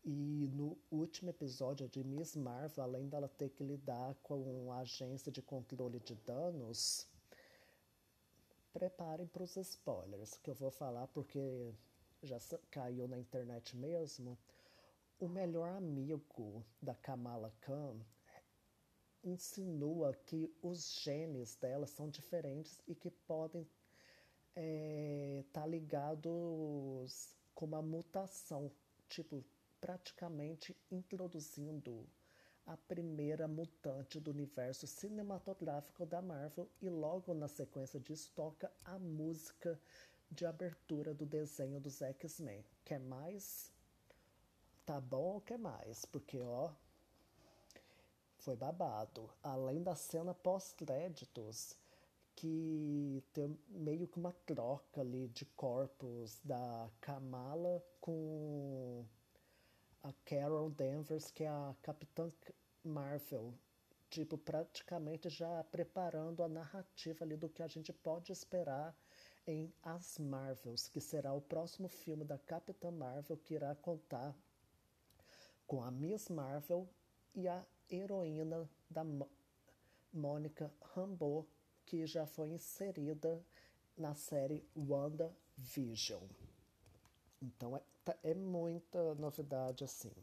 [0.05, 5.31] E no último episódio de Miss Marvel, além dela ter que lidar com a agência
[5.31, 7.11] de controle de danos,
[8.73, 11.73] preparem para os spoilers que eu vou falar porque
[12.23, 12.37] já
[12.71, 14.37] caiu na internet mesmo.
[15.19, 18.03] O melhor amigo da Kamala Khan
[19.23, 23.81] insinua que os genes dela são diferentes e que podem estar
[24.55, 28.71] é, tá ligados com uma mutação,
[29.07, 29.43] tipo,
[29.79, 32.05] praticamente introduzindo
[32.65, 38.97] a primeira mutante do universo cinematográfico da Marvel e logo na sequência disso toca a
[38.97, 39.79] música
[40.31, 42.63] de abertura do desenho dos X-Men.
[42.85, 43.71] Quer mais?
[44.85, 46.05] Tá bom ou quer mais?
[46.05, 46.71] Porque, ó,
[48.39, 49.29] foi babado.
[49.41, 51.77] Além da cena pós-créditos,
[52.35, 59.05] que tem meio que uma troca ali de corpos da Kamala com
[60.03, 62.29] a Carol Danvers, que é a Capitã
[62.83, 63.53] Marvel,
[64.09, 68.93] tipo, praticamente já preparando a narrativa ali do que a gente pode esperar
[69.47, 74.35] em As Marvels, que será o próximo filme da Capitã Marvel que irá contar
[75.65, 76.87] com a Miss Marvel
[77.33, 79.05] e a heroína da
[80.11, 81.47] Mônica Rambeau,
[81.85, 83.43] que já foi inserida
[83.97, 86.27] na série WandaVision.
[87.43, 90.13] Então é, tá, é muita novidade assim.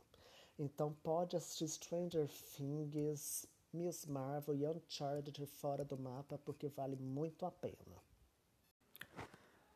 [0.58, 7.44] Então pode assistir Stranger Things, Miss Marvel e Uncharted fora do mapa porque vale muito
[7.44, 8.00] a pena.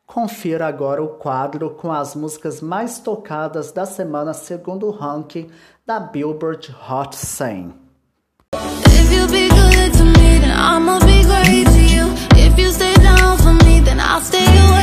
[0.07, 5.49] Confira agora o quadro com as músicas mais tocadas da semana segundo o ranking
[5.85, 7.85] da Billboard Hot 100.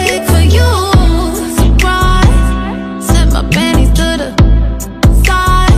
[0.04, 1.01] If
[3.32, 4.28] my panties to the
[5.24, 5.72] side.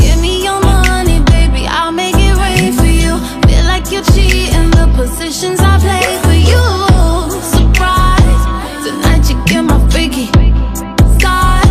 [0.00, 3.18] Give me your money, baby, I'll make it rain for you.
[3.46, 6.64] Feel like you're cheating the positions I play for you.
[7.56, 8.42] Surprise,
[8.84, 10.26] tonight you get my freaky
[11.20, 11.66] side.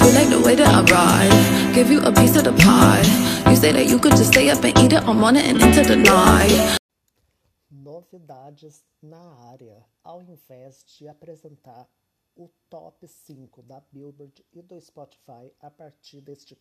[0.00, 3.02] You like the way that I ride Give you a piece of the pie
[3.50, 5.82] You say that you could just stay up and eat it all morning and into
[5.82, 6.78] the night
[7.98, 11.90] Novidades na área Ao invés de apresentar
[12.36, 16.56] o top 5 da Billboard e do Spotify a partir deste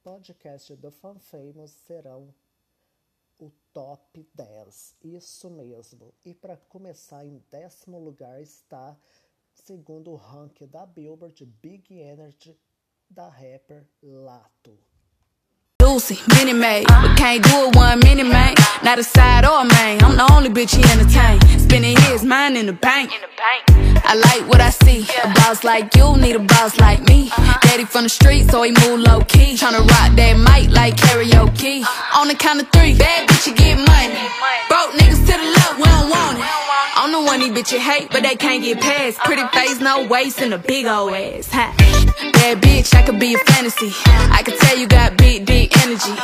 [0.00, 2.32] podcast do Fan Famous serão
[3.36, 4.94] o top 10.
[5.02, 6.14] Isso mesmo.
[6.24, 8.96] E para começar, em décimo lugar está,
[9.52, 12.56] segundo o ranking da Billboard, Big Energy
[13.10, 14.78] da rapper Lato.
[15.92, 18.54] Lucy, mini made, but can't do it one mini man.
[18.84, 20.00] Not a side or a main.
[20.04, 21.40] I'm the only bitch he entertain.
[21.58, 23.10] Spending his mind in the bank.
[24.10, 25.06] I like what I see.
[25.22, 27.30] A boss like you need a boss like me.
[27.30, 27.58] Uh-huh.
[27.62, 29.54] Daddy from the street, so he move low key.
[29.54, 31.82] Tryna rock that mic like karaoke.
[31.82, 32.20] Uh-huh.
[32.20, 34.18] On the count of three, bad bitch, you get money.
[34.66, 36.44] Broke niggas to the left, we don't want it.
[36.98, 39.20] I'm the one these bitches hate, but they can't get past.
[39.20, 39.26] Uh-huh.
[39.26, 41.46] Pretty face, no waist, and a big old ass.
[41.52, 41.70] Ha.
[42.34, 43.94] Bad bitch, I could be a fantasy.
[44.34, 46.18] I could tell you got big, deep energy.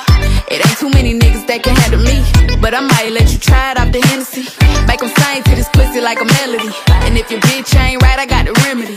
[0.50, 2.18] It ain't too many niggas that can handle me.
[2.60, 4.42] But I might let you try it off the Hennessy.
[4.86, 6.72] Make them sing to this pussy like a melody.
[7.06, 8.94] And if your bitch ain't right, I got the remedy.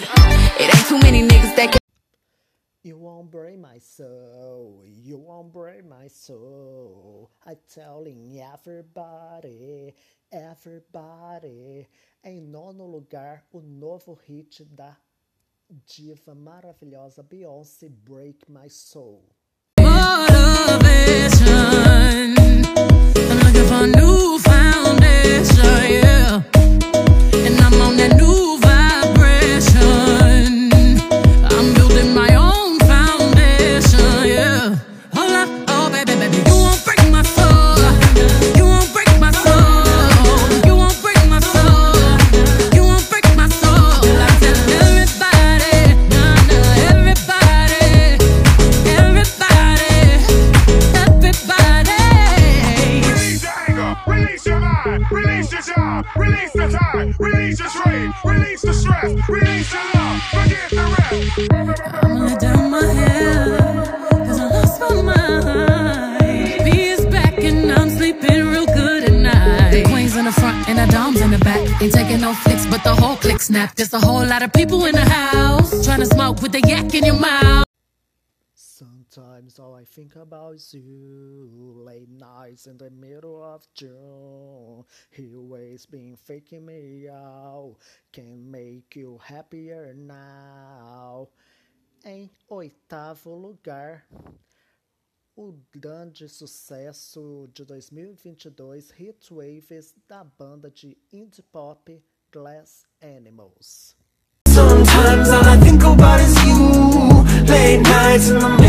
[0.62, 1.80] It ain't too many niggas that can.
[2.84, 7.32] You won't break my soul, you won't break my soul.
[7.46, 9.94] I telling everybody,
[10.32, 11.88] everybody.
[12.24, 14.96] Em nono lugar, o novo hit da
[15.70, 19.24] diva maravilhosa Beyoncé, Break My Soul.
[57.50, 61.50] Release the stress, release your love, forget the rest.
[62.04, 63.58] I'm gonna down my hair,
[64.12, 66.64] cause I lost my mind.
[66.64, 69.72] B is back and I'm sleeping real good at night.
[69.72, 71.82] The queen's in the front and the dom's in the back.
[71.82, 73.74] Ain't taking no flicks, but the whole click snap.
[73.74, 75.84] There's a whole lot of people in the house.
[75.84, 77.69] Trying to smoke with the yak in your mouth.
[79.12, 81.50] Sometimes all I think about is you.
[81.84, 84.84] Late nights in the middle of June.
[85.10, 87.78] He always been faking me out.
[88.12, 91.30] Can make you happier now.
[92.06, 94.04] Em oitavo lugar,
[95.36, 101.90] o grande sucesso de 2022, Hit Waves da banda de indie pop
[102.32, 103.96] glass animals.
[104.48, 107.10] Sometimes all I think about is you.
[107.48, 108.69] Late nights in the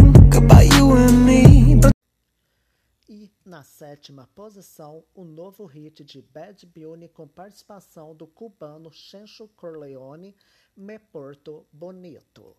[3.51, 10.33] na sétima posição, o novo hit de Bad Bunny com participação do cubano Chencho Corleone,
[10.77, 12.55] Me Porto Bonito.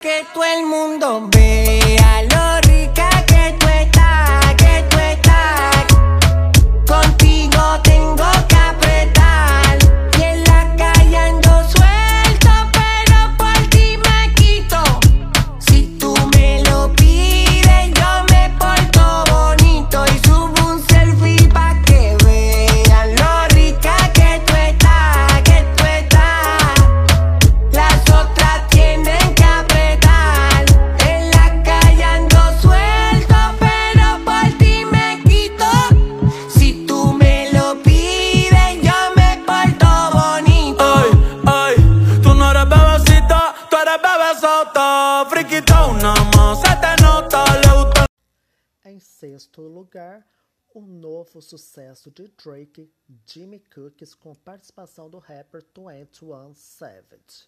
[0.00, 5.86] Que todo el mundo vea lo rica que tú estás, que tú estás.
[6.84, 8.33] Contigo tengo
[49.84, 50.24] lugar,
[50.74, 52.90] o novo sucesso de Drake,
[53.26, 57.46] Jimmy Cookies, com participação do rapper 21 Savage.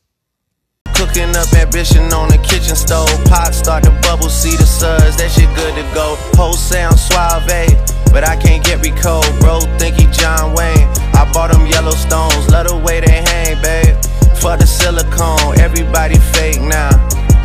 [0.95, 3.11] Cooking up ambition on the kitchen stove.
[3.29, 6.17] Pot start to bubble, see the suds, that shit good to go.
[6.37, 7.69] Whole sound suave,
[8.13, 9.29] but I can't get recode.
[9.41, 10.89] Bro, think he John Wayne.
[11.13, 13.97] I bought them Yellowstones, love the way they hang, babe.
[14.41, 16.93] For the silicone, everybody fake now.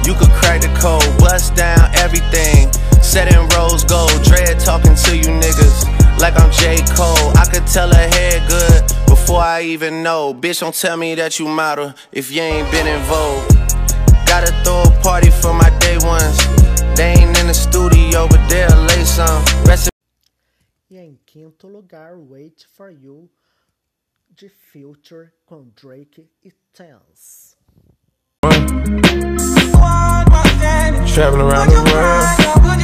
[0.06, 2.71] You could crack the code, bust down everything.
[3.12, 5.84] Set in rose gold, dread talking to you niggas
[6.22, 6.78] like I'm J.
[6.96, 7.36] Cole.
[7.36, 10.34] I could tell her head good before I even know.
[10.34, 13.50] Bitch, don't tell me that you model if you ain't been in vogue.
[14.26, 16.38] Gotta throw a party for my day ones.
[16.96, 19.44] They ain't in the studio, but they'll lay some.
[19.66, 19.90] Rest
[20.90, 23.30] E em quinto lugar, Wait For You,
[24.38, 27.58] de Future, com Drake e Tens.
[31.14, 32.81] Traveling around the world.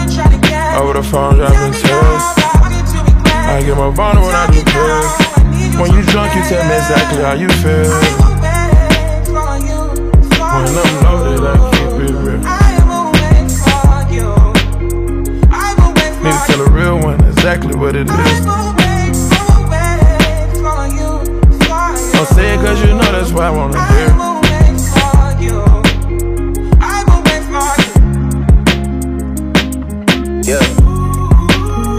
[0.78, 1.86] The phone, dropping text.
[1.86, 5.14] I get my boner when I do drugs.
[5.78, 7.92] When you drunk, you tell me exactly how you feel.
[10.56, 12.42] When I'm loaded, I keep it real.
[16.24, 18.46] Need to tell a real one exactly what it is.
[22.14, 24.17] Don't say it cause you know that's why I wanna hear.
[30.48, 30.64] Yeah.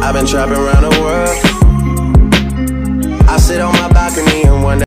[0.03, 1.29] I've been trapping around the world.
[3.29, 4.87] I sit on my balcony and wonder.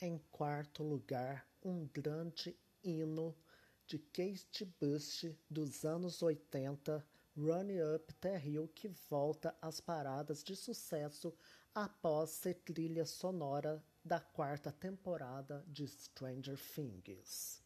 [0.00, 3.34] Em quarto lugar, um grande hino
[3.88, 7.04] de Kate Bush dos anos 80,
[7.36, 11.34] Run Up the Hill, que volta às paradas de sucesso
[11.74, 17.60] após ser trilha sonora da quarta temporada de Stranger Things.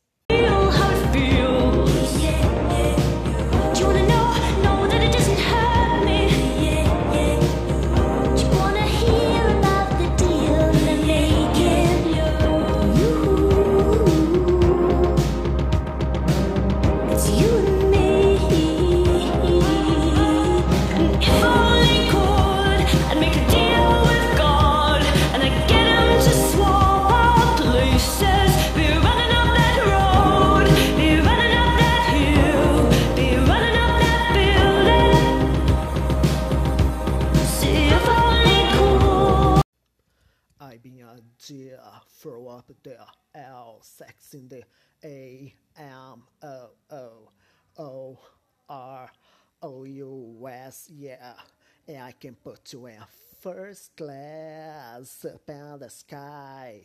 [52.72, 52.98] You in
[53.38, 56.82] first class up in the sky.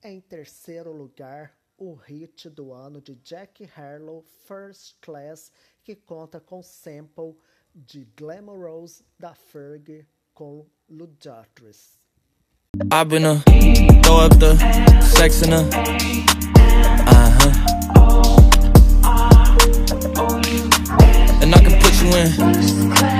[0.00, 5.50] Em terceiro lugar, o hit do ano de Jack Harlow, First Class,
[5.82, 7.34] que conta com sample
[7.74, 11.98] de Glamorous da Ferg com Ludacris.
[12.92, 13.42] I've been a
[14.04, 14.56] throw up the
[15.02, 15.62] sex in a
[17.06, 17.50] uh huh.
[21.42, 23.19] And I can put you in.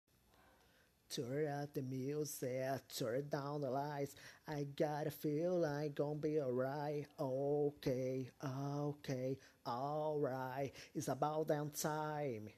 [2.41, 4.15] music, turn down the lights.
[4.47, 7.05] I gotta feel like gonna be alright.
[7.19, 9.37] Okay, okay,
[9.67, 10.71] alright.
[10.95, 12.49] It's about damn time.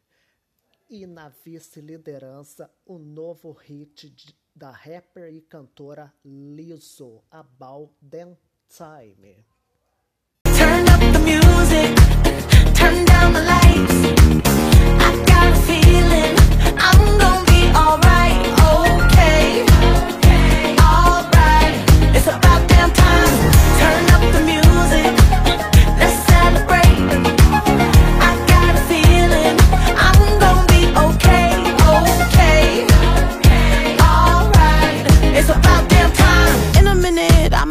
[0.90, 4.12] E na vice-liderança, o novo hit
[4.56, 8.38] da rapper e cantora Lizzo, About Damn
[8.70, 9.46] Time.
[10.46, 11.96] Turn up the music,
[12.76, 13.63] turn down the lights.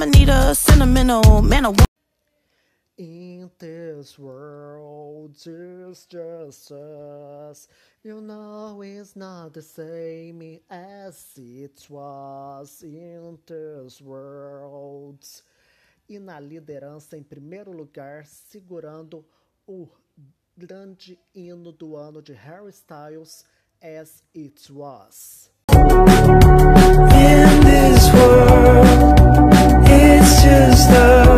[0.03, 1.77] I'ma need a sentimental man.
[2.99, 7.69] In this world, it's just us.
[8.03, 15.25] You know it's not the same as it was in this world.
[16.09, 19.25] E na liderança, em primeiro lugar, segurando
[19.69, 19.89] o
[20.59, 23.45] grande hino do ano de Harry Styles,
[23.81, 25.49] As It Was.
[25.71, 28.62] In this world,
[30.95, 31.32] it's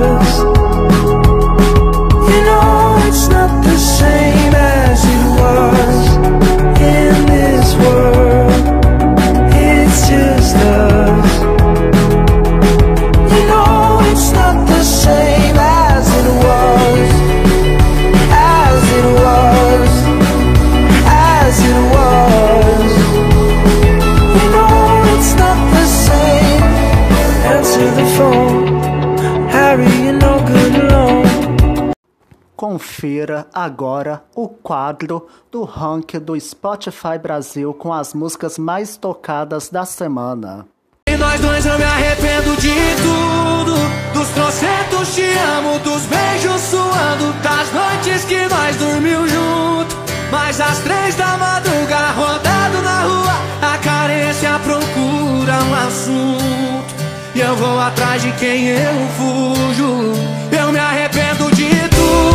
[33.05, 39.85] Confira agora o quadro do ranking do Spotify Brasil com as músicas mais tocadas da
[39.85, 40.65] semana.
[41.07, 43.75] E nós dois eu me arrependo de tudo
[44.15, 49.97] Dos trocentos te amo, dos beijos suando Das noites que nós dormiu junto
[50.33, 53.35] Mas às três da madruga, rodado na rua
[53.75, 56.95] A carência procura um assunto.
[57.35, 60.59] E eu vou atrás de quem eu fujo.
[60.59, 62.34] Eu me arrependo de tudo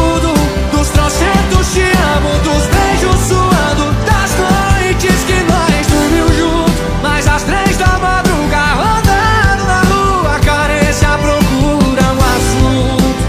[1.09, 7.77] Trocentos te amo, dos beijos suando Das noites que nós dormiu junto Mas às três
[7.77, 13.19] da madruga, rodando na rua A carência procura um assunto.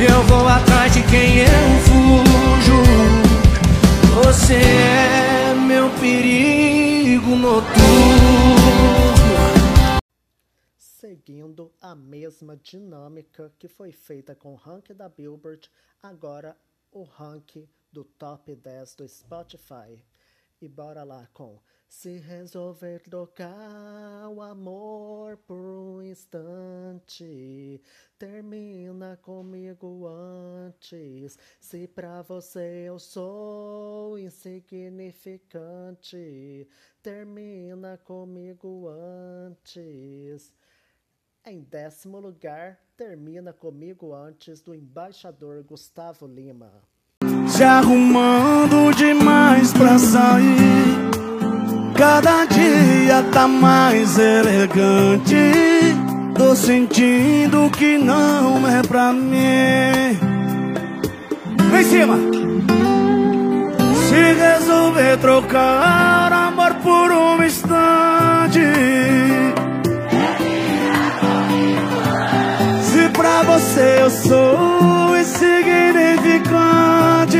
[0.00, 2.82] Eu vou atrás de quem eu fujo.
[4.24, 7.70] Você é meu perigo noturno.
[10.78, 15.70] Seguindo a mesma dinâmica que foi feita com o ranking da Billboard,
[16.02, 16.56] agora
[16.92, 20.02] o ranking do top 10 do Spotify.
[20.62, 27.80] E bora lá com Se resolver trocar o amor por um instante,
[28.18, 31.38] termina comigo antes.
[31.58, 36.68] Se pra você eu sou insignificante,
[37.02, 40.52] termina comigo antes.
[41.46, 46.70] Em décimo lugar, termina comigo antes do embaixador Gustavo Lima.
[47.48, 51.10] Se arrumando demais pra sair.
[51.96, 55.34] Cada dia tá mais elegante.
[56.36, 60.18] Tô sentindo que não é pra mim.
[61.70, 62.18] Vem em cima!
[64.08, 69.09] Se resolver trocar amor por um instante.
[73.60, 77.38] Você eu sou insignificante.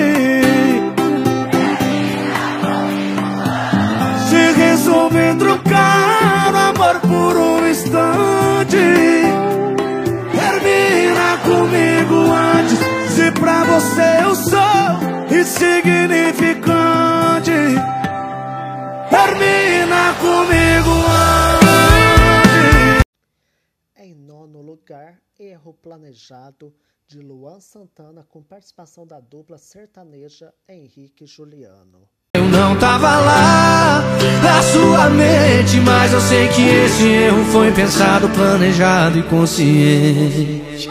[4.29, 8.77] Se resolver trocar o amor por um instante,
[10.33, 12.79] termina comigo antes.
[13.15, 15.01] Se pra você eu sou
[15.31, 17.53] insignificante,
[19.11, 20.70] termina comigo
[24.91, 26.75] lugar, Erro Planejado,
[27.07, 32.09] de Luan Santana, com participação da dupla sertaneja Henrique Juliano.
[32.35, 34.03] Eu não tava lá
[34.43, 40.89] na sua mente, mas eu sei que esse erro foi pensado, planejado e consciente.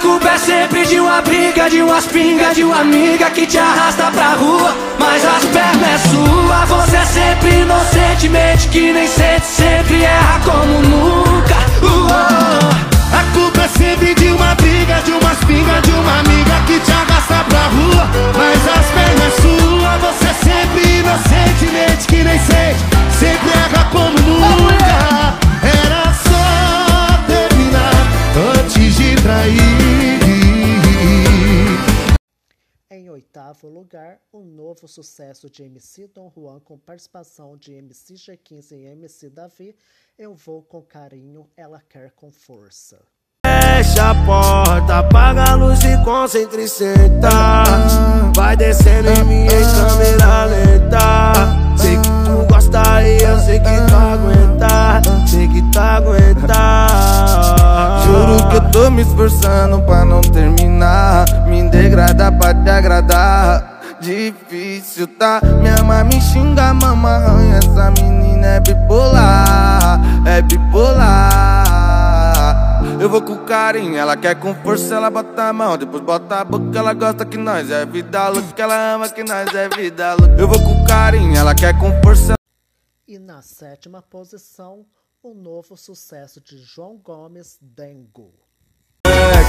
[0.00, 4.10] Culpa é sempre de uma briga, de umas pingas, de uma amiga que te arrasta
[4.10, 4.74] pra rua.
[4.98, 11.56] Mas as pernas é sua, você sempre inocentemente que nem sente, sempre erra como nunca.
[13.12, 16.92] A culpa é sempre de uma briga, de umas pingas, de uma amiga que te
[16.92, 18.08] arrasta pra rua.
[18.36, 22.80] Mas as pernas é sua, você sempre inocentemente que nem sente,
[23.18, 25.34] sempre erra como nunca.
[25.62, 25.99] Era
[29.00, 29.90] de trair.
[32.90, 38.72] Em oitavo lugar, um novo sucesso de MC Dom Juan com participação de MC G15
[38.72, 39.76] e MC Davi,
[40.18, 43.00] Eu Vou Com Carinho, Ela Quer Com Força.
[43.46, 47.64] Fecha a porta, apaga a luz e concentre e senta
[48.36, 51.32] Vai descendo em mim em câmera lenta
[51.78, 56.89] Sei que tu gosta e eu sei que tu aguenta Sei que tu aguenta Juro
[58.50, 61.24] que eu tô me esforçando pra não terminar.
[61.46, 63.80] Me degradar pra te agradar.
[64.00, 67.58] Difícil tá, minha mãe me xinga, mama arranha.
[67.58, 71.60] Essa menina é bipolar, é bipolar.
[72.98, 75.76] Eu vou com carinho, ela quer com força, ela bota a mão.
[75.76, 79.54] Depois bota a boca, ela gosta que nós é vida louca Ela ama que nós
[79.54, 80.34] é vida louca.
[80.38, 82.34] Eu vou com carinho, ela quer com força.
[83.06, 84.84] E na sétima posição,
[85.22, 88.32] o novo sucesso de João Gomes, Dengo.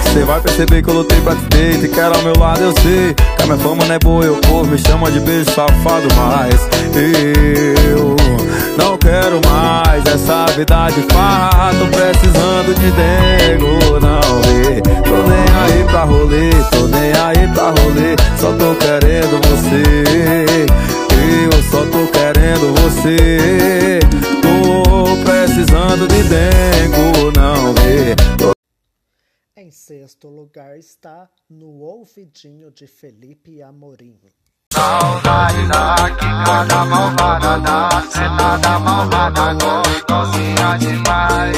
[0.04, 2.74] Você vai perceber que eu lutei pra te ter E quero ao meu lado, eu
[2.82, 6.08] sei Que a minha fama não é boa, eu povo Me chama de beijo safado,
[6.16, 6.56] mas
[6.96, 8.16] Eu
[8.78, 11.72] não quero mais essa vida de farra.
[11.74, 14.82] Tô precisando de dengo, não vê.
[14.82, 18.16] Tô nem aí pra rolê, tô nem aí pra rolê.
[18.40, 20.66] Só tô querendo você.
[21.54, 23.71] Eu só tô querendo você
[25.92, 28.16] precisando de dengo, não vê.
[29.58, 34.18] Em sexto lugar está No Ouvidinho de Felipe Amorim.
[34.74, 41.58] Saudade da quicada malvada da sentada malvada gostosinha demais.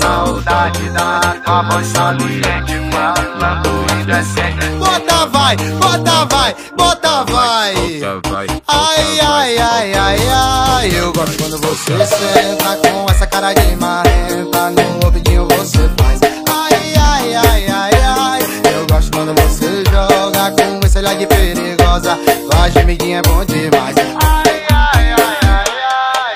[0.00, 4.68] Saudade da tua voz saliente falando indecente.
[4.78, 6.91] Bota vai, bota vai, bota
[7.28, 8.46] vai.
[8.68, 10.98] Ai, ai, ai, ai, ai.
[10.98, 16.20] Eu gosto quando você senta com essa cara de marrenta No ouvidinho você faz.
[16.48, 18.40] Ai, ai, ai, ai, ai.
[18.74, 22.18] Eu gosto quando você joga com esse olhar de perigosa.
[22.50, 23.94] Tua gemidinha é bom demais.
[24.22, 25.64] Ai, ai, ai, ai,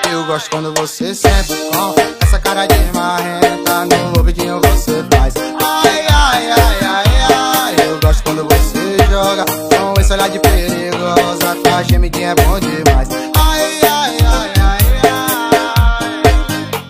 [0.05, 0.13] ai.
[0.13, 5.33] Eu gosto quando você senta com essa cara de marrenta No ouvidinho você faz.
[5.35, 7.75] Ai, ai, ai, ai, ai.
[7.87, 9.45] Eu gosto quando você joga
[10.07, 15.27] esse olhar de perigosa Tua gemidinha é bom demais Ai, ai, ai, ai, ai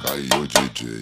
[0.03, 1.01] Caiu DJ.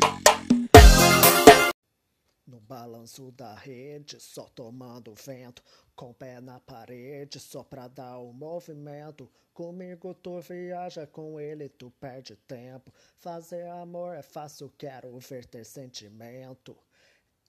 [2.47, 5.61] No balanço da rede, só tomando vento.
[5.93, 9.29] Com o pé na parede, só pra dar o movimento.
[9.53, 12.93] Comigo tu viaja, com ele tu perde tempo.
[13.17, 16.77] Fazer amor é fácil, quero ver ter sentimento.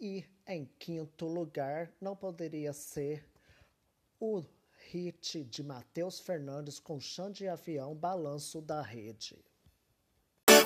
[0.00, 3.24] E em quinto lugar, não poderia ser
[4.18, 4.42] o
[4.92, 9.36] hit de Matheus Fernandes com chão de avião, balanço da rede.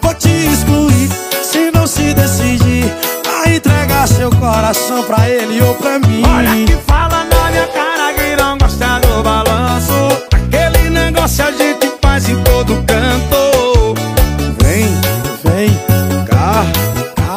[0.02, 1.08] Vou te excluir
[1.42, 2.84] se não se decidir
[3.26, 6.22] a entregar seu coração pra ele ou pra mim.
[6.26, 9.92] Olha que fala na minha cara que não gosta do balanço.
[10.32, 13.94] Aquele negócio a gente faz em todo canto.
[14.62, 14.86] Vem,
[15.44, 15.70] vem
[16.26, 16.64] cá,
[17.16, 17.36] cá,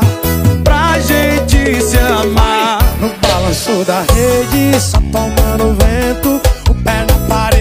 [0.64, 2.80] pra gente se amar.
[3.00, 6.53] No balanço da rede, só tomando vento.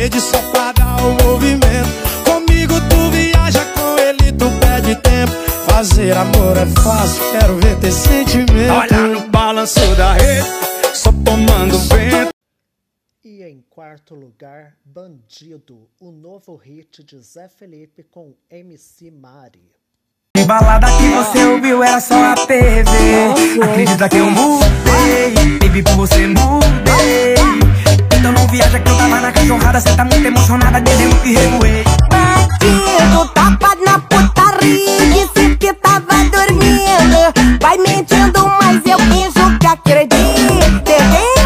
[0.03, 1.89] Parede só pra dar o movimento.
[2.25, 5.31] Comigo tu viaja, com ele tu perde tempo.
[5.71, 8.73] Fazer amor é fácil, quero ver ter sentimento.
[8.73, 10.49] Olha no balanço da rede,
[10.93, 12.33] só tomando vento.
[13.23, 19.71] E em quarto lugar, Bandido, o novo hit de Zé Felipe com MC Mari.
[20.35, 22.89] Que balada que você ouviu era só a TV
[23.63, 25.59] Acredita que eu mudei?
[25.61, 27.35] Baby, por você mudei.
[28.19, 31.35] Então não viaja que eu tava na cachorrada Cê tá muito emocionada, desde o que
[31.35, 37.61] revoei Bandido, tapa na putaria Disse que tava dormindo.
[37.61, 41.42] Vai mentindo, mas eu finjo que acredito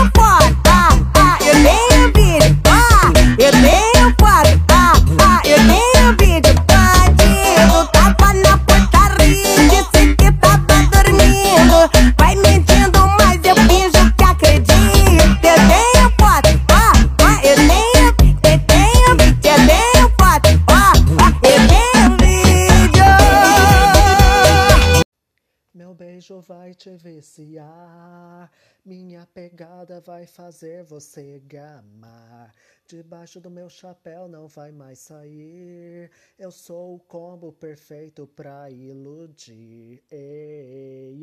[28.85, 32.55] minha pegada vai fazer você gamar.
[32.87, 36.11] Debaixo do meu chapéu não vai mais sair.
[36.39, 40.03] Eu sou o combo perfeito pra iludir.
[40.11, 41.21] Ei.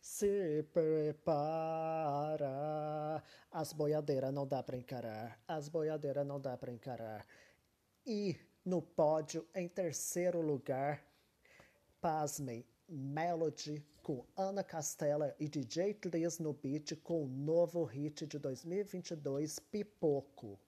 [0.00, 2.52] Se prepara.
[3.50, 5.40] As boiadeiras não dá pra encarar.
[5.48, 7.26] As boiadeiras não dá pra encarar.
[8.06, 11.02] E no pódio, em terceiro lugar,
[12.00, 18.38] Pasmem, Melody com Ana Castela e DJ Clis no beat com o novo hit de
[18.38, 20.60] 2022, Pipoco.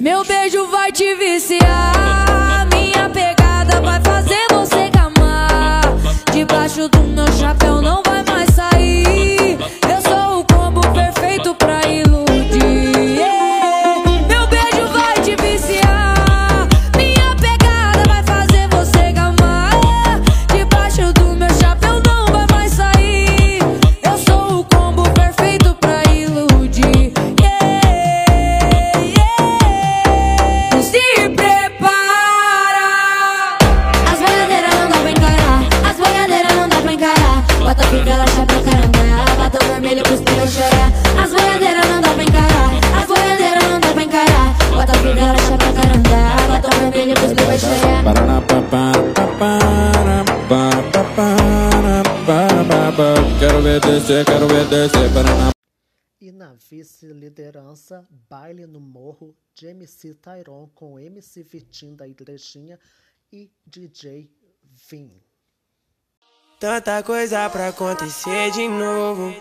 [0.00, 5.82] Meu beijo vai te viciar, minha pegada vai fazer você gamar.
[6.32, 9.56] Debaixo do meu chapéu não vai mais sair.
[9.88, 13.45] Eu sou o combo perfeito pra iludir.
[57.96, 62.78] Vice-liderança, Baile no Morro de MC Tyron com MC Vitinho da Igrejinha
[63.32, 64.30] e DJ
[64.90, 65.10] Vim.
[66.58, 69.34] Tanta coisa pra acontecer de novo.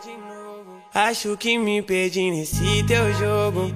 [0.94, 3.72] Acho que me perdi nesse teu jogo.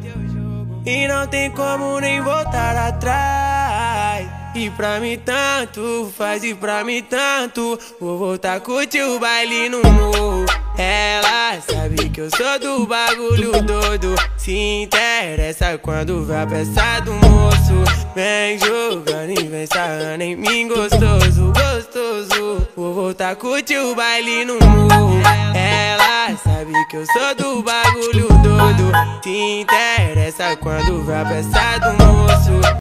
[0.85, 4.27] E não tem como nem voltar atrás.
[4.55, 7.79] E pra mim tanto faz, e pra mim tanto.
[7.99, 10.48] Vou voltar a curtir o baile no morro.
[10.81, 14.15] Ela sabe que eu sou do bagulho doido.
[14.37, 17.83] Se interessa quando a peça do moço.
[18.15, 22.65] Vem jogando e vem sarrando em mim gostoso, gostoso.
[22.77, 25.21] Vou voltar a curtir o baile no morro.
[25.53, 28.89] Ela sabe que eu sou do bagulho doido.
[29.21, 32.78] Se interessa quando a peça do moço.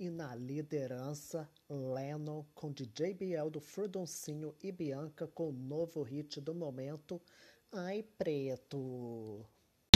[0.00, 6.40] E na liderança, Lennon com DJ Biel do Furdoncinho e Bianca com o novo hit
[6.40, 7.20] do momento,
[7.72, 9.44] Ai Preto.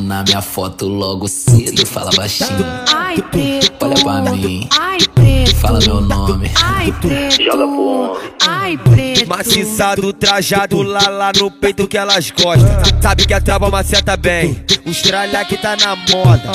[0.03, 2.64] Na minha foto logo cedo, fala baixinho.
[2.92, 3.84] Ai, preto.
[3.84, 5.57] Olha pra mim, Ai, preto.
[5.57, 6.50] fala meu nome.
[6.62, 7.42] Ai, preto.
[7.42, 8.32] Joga pro homem.
[8.46, 9.28] Ai, preto.
[9.28, 12.68] Maciçado, trajado lá lá no peito que elas gostam.
[13.00, 14.64] Sabe que a trava maceta bem.
[14.84, 16.53] Os tralha que tá na moda.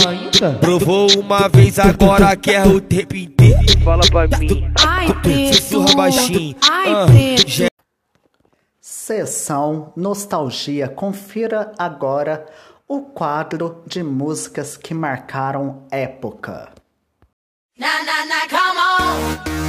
[0.60, 3.58] Provou uma vez, agora quer o tempo inteiro.
[3.84, 4.70] Fala pra mim.
[4.86, 5.56] Ai, preto.
[5.56, 6.56] Sussurra baixinho.
[6.70, 7.68] Ai, Ah, preto.
[8.82, 10.88] Sessão Nostalgia.
[10.90, 12.46] Confira agora
[12.88, 16.74] o quadro de músicas que marcaram época.
[17.78, 19.68] Na na na, come on.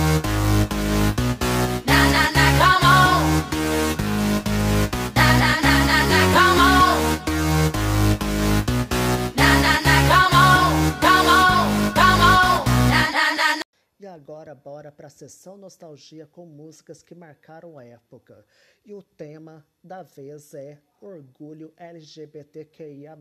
[14.00, 18.46] E agora bora pra sessão Nostalgia com músicas que marcaram época.
[18.84, 23.16] E o tema da vez é Orgulho LGBTQIA+.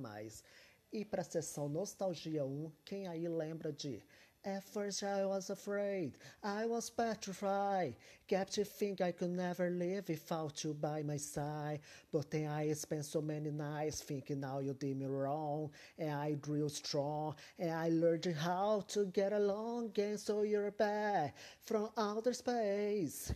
[0.91, 4.03] E pra sessão Nostalgia 1, quem aí lembra de
[4.47, 7.97] At first I was afraid, I was petrified,
[8.29, 11.81] kept to think I could never live without you by my side.
[12.13, 16.35] But then I spent so many nights thinking now you did me wrong, and I
[16.35, 20.17] grew strong, and I learned how to get along again.
[20.17, 23.33] So you're back from outer space.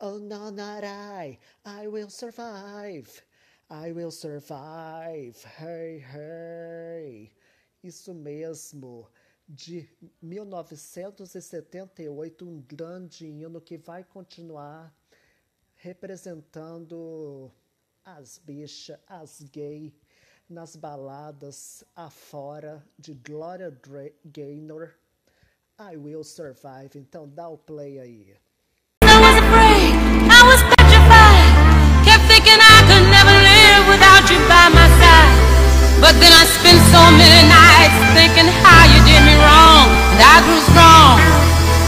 [0.00, 1.38] Oh no, not I.
[1.64, 3.22] I will survive.
[3.68, 5.44] I will survive.
[5.58, 7.32] Hey, hey.
[7.82, 9.10] Isso mesmo.
[9.48, 9.88] De
[10.22, 14.94] 1978, um grande hino que vai continuar
[15.74, 17.50] representando
[18.04, 19.92] as bichas, as gay,
[20.48, 23.76] nas baladas afora de Gloria
[24.24, 24.94] Gaynor.
[25.78, 26.96] I will survive.
[26.96, 28.36] Então dá o play aí.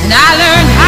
[0.00, 0.87] And I learned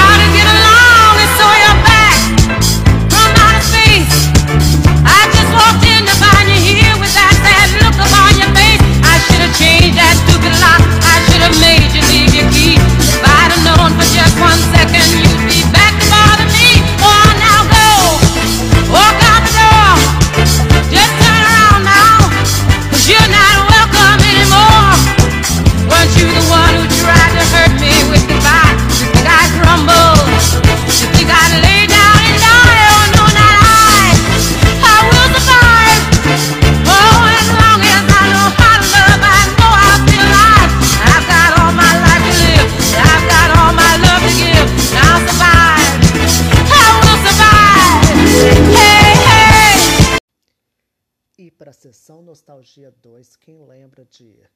[52.61, 54.47] Nostalgia 2, quem lembra de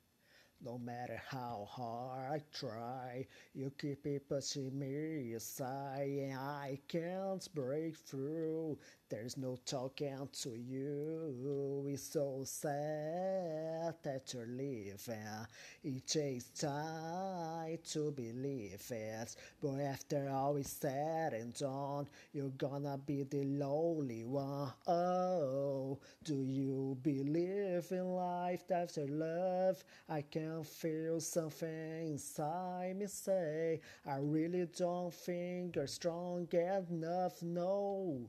[0.60, 7.96] No matter how hard I try, you keep pushing me aside, and I can't break
[7.96, 8.78] through.
[9.14, 11.86] There's no talking to you.
[11.88, 15.46] It's so sad that you're leaving.
[15.84, 22.98] It takes time to believe it, but after all is said and done, you're gonna
[23.06, 24.72] be the lonely one.
[24.88, 29.84] Oh, do you believe in life after love?
[30.08, 37.40] I can feel something inside me say, I really don't think you're strong enough.
[37.42, 38.28] No.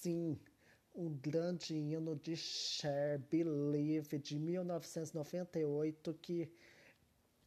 [0.00, 0.40] Sim,
[0.94, 6.50] um grande hino de Cher, Believe, de 1998, que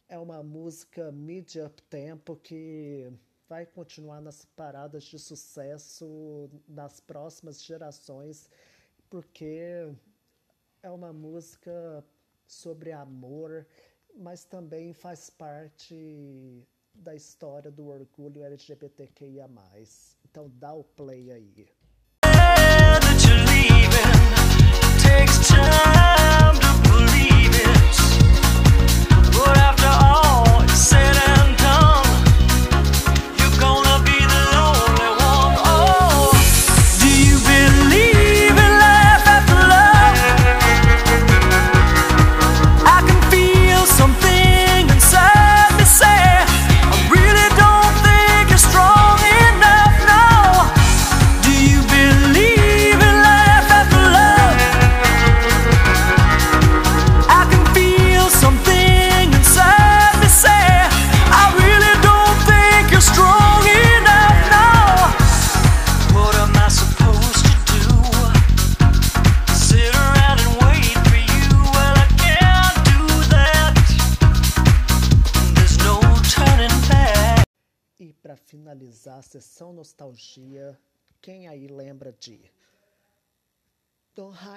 [0.07, 3.11] é uma música mid-up tempo que
[3.49, 8.47] vai continuar nas paradas de sucesso nas próximas gerações,
[9.09, 9.91] porque
[10.83, 12.05] é uma música
[12.45, 13.65] sobre amor,
[14.15, 19.49] mas também faz parte da história do orgulho LGBTQIA.
[20.23, 21.82] Então dá o play aí.
[25.03, 25.92] Takes time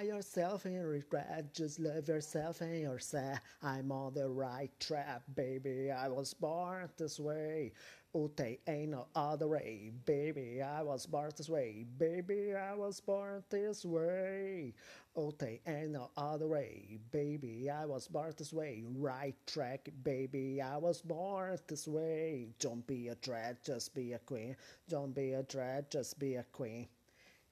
[0.07, 3.39] yourself in regret, just love yourself and yourself.
[3.63, 5.91] I'm on the right track, baby.
[5.91, 7.73] I was born this way.
[8.15, 8.31] Oh,
[8.67, 10.63] ain't no other way, baby.
[10.63, 12.55] I was born this way, baby.
[12.55, 14.75] I was born this way.
[15.17, 15.35] Oh,
[15.67, 17.69] ain't no other way, baby.
[17.69, 18.85] I was born this way.
[18.87, 20.63] Right track, baby.
[20.63, 22.49] I was born this way.
[22.59, 24.57] Don't be a dread, just be a queen.
[24.89, 26.89] Don't be a dread, just be a queen.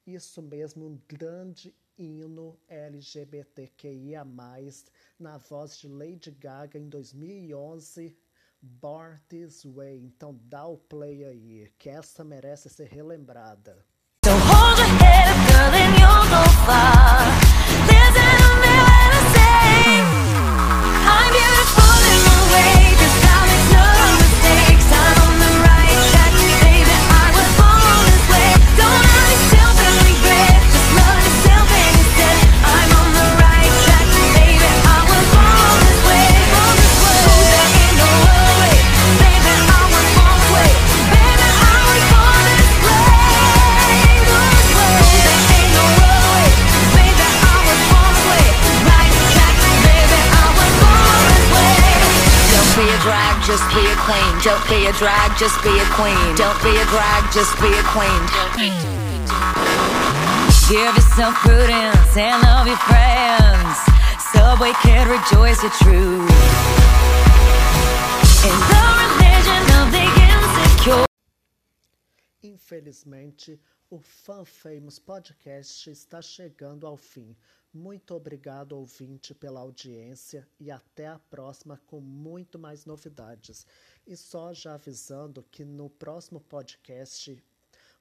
[0.07, 4.25] Isso mesmo, um grande hino LGBTQIA+,
[5.19, 8.17] na voz de Lady Gaga em 2011,
[8.61, 10.05] Born This Way.
[10.05, 13.85] Então dá o play aí, que essa merece ser relembrada.
[53.47, 54.33] Just be a queen.
[54.41, 56.35] Don't be a drag, just be a queen.
[56.37, 58.21] Don't be a drag, just be a queen.
[60.69, 63.77] Give yourself prudence and love your friends.
[64.33, 66.31] Subway kid, rejoice your truth.
[68.49, 71.07] In the religion of the insecure.
[72.43, 77.37] Infelizmente, o Fan Famous Podcast está chegando ao fim.
[77.75, 83.67] Muito obrigado, ouvinte, pela audiência e até a próxima com muito mais novidades.
[84.07, 87.37] E só já avisando que no próximo podcast,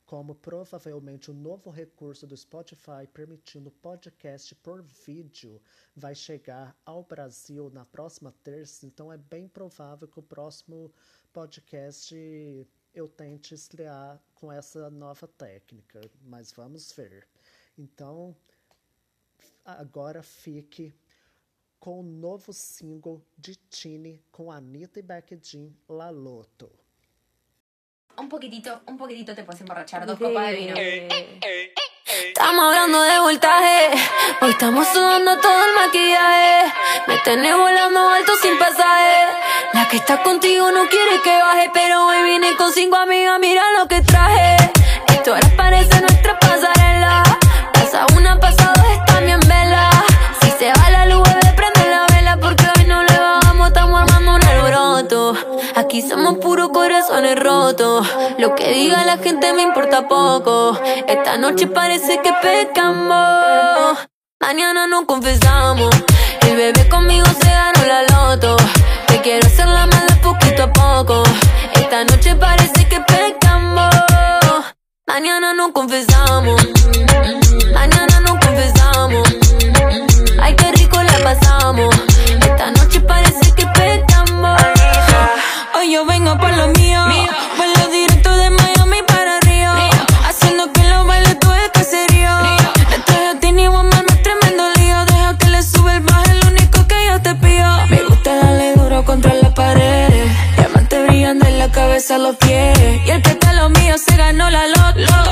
[0.06, 5.60] como provavelmente o novo recurso do Spotify permitindo podcast por vídeo
[5.96, 10.94] vai chegar ao Brasil na próxima terça, então é bem provável que o próximo
[11.34, 12.16] podcast
[12.94, 17.28] eu tente estrear com essa nova técnica, mas vamos ver.
[17.76, 18.36] Então,
[19.66, 20.94] agora fique
[21.80, 26.72] com o novo single de Tini com Anitta e Becky Jean, La Loto.
[28.18, 30.76] Un poquitito, un poquitito te puedes emborrachar, dos copas de vino.
[32.28, 33.90] Estamos hablando de voltaje.
[34.42, 36.74] Hoy estamos sudando todo el maquillaje.
[37.08, 39.26] Me tenés volando alto sin pasaje.
[39.74, 41.72] La que está contigo no quiere que baje.
[41.74, 44.58] Pero hoy vine con cinco amigas, mira lo que traje.
[45.08, 47.24] Esto ahora parece nuestra pasarela.
[47.74, 48.74] Pasa una, pasa
[50.42, 52.38] Si se va la luz, prende la vela.
[52.40, 55.34] Porque hoy no le bajamos, estamos armando un alboroto.
[55.76, 58.08] Aquí somos puros corazones rotos.
[58.38, 60.78] Lo que diga la gente me importa poco.
[61.08, 63.98] Esta noche parece que pecamos.
[64.40, 65.90] Mañana nos confesamos.
[66.42, 68.58] El bebé conmigo se ganó la loto.
[69.08, 71.24] Te quiero hacer la mala poquito a poco.
[71.76, 73.94] Esta noche parece que pecamos.
[75.08, 76.62] Mañana nos confesamos.
[77.74, 78.13] Mañana
[81.26, 84.62] Esta noche parece que pecamos.
[85.74, 87.00] Hoy yo vengo por lo mío.
[87.56, 89.72] Vuelo directo de Miami para Río.
[90.28, 92.30] Haciendo que los bailes todo es caserío.
[93.06, 95.06] Traje a no es tremendo lío.
[95.06, 97.88] Deja que le sube el bajo, es lo único que yo te pido.
[97.88, 100.28] Me gusta darle duro contra la pared.
[100.58, 102.78] Diamante brillando en la cabeza, los pies.
[103.06, 103.34] Y el que
[103.98, 105.23] se ganó la loto.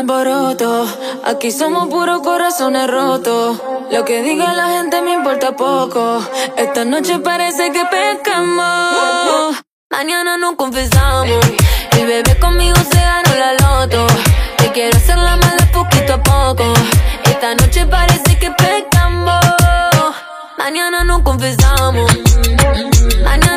[0.00, 0.86] Alboroto.
[1.24, 3.60] Aquí somos puros corazones rotos.
[3.90, 6.20] Lo que diga la gente me importa poco.
[6.56, 9.56] Esta noche parece que pescamos.
[9.90, 11.44] Mañana nos confesamos.
[11.92, 14.06] El bebé conmigo se ganó la loto.
[14.56, 16.64] Te quiero hacer la mala poquito a poco.
[17.24, 19.44] Esta noche parece que pescamos.
[20.56, 22.10] Mañana nos confesamos.
[23.22, 23.49] Mañana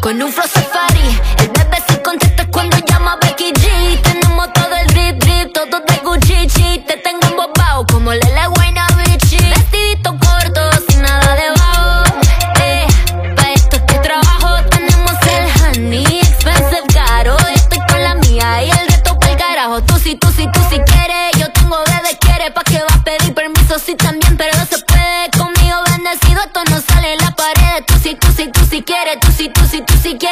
[0.00, 0.59] Con un flow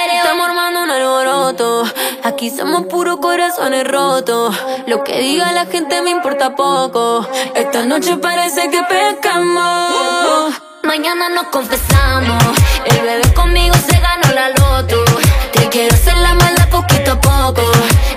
[0.07, 1.83] Estamos armando un alboroto.
[2.23, 4.55] Aquí somos puros corazones rotos.
[4.87, 7.27] Lo que diga la gente me importa poco.
[7.55, 10.55] Esta noche parece que pescamos.
[10.85, 12.43] Mañana nos confesamos.
[12.85, 15.05] El bebé conmigo se ganó la loto.
[15.53, 17.63] Te quiero hacer la mala poquito a poco.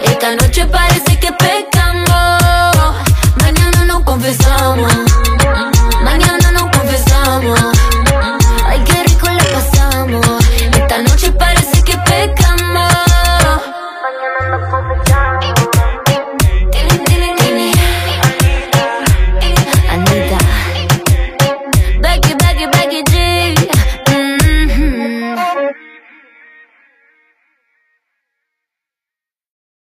[0.04, 2.96] Esta noche parece que pescamos.
[3.38, 4.91] Mañana nos confesamos.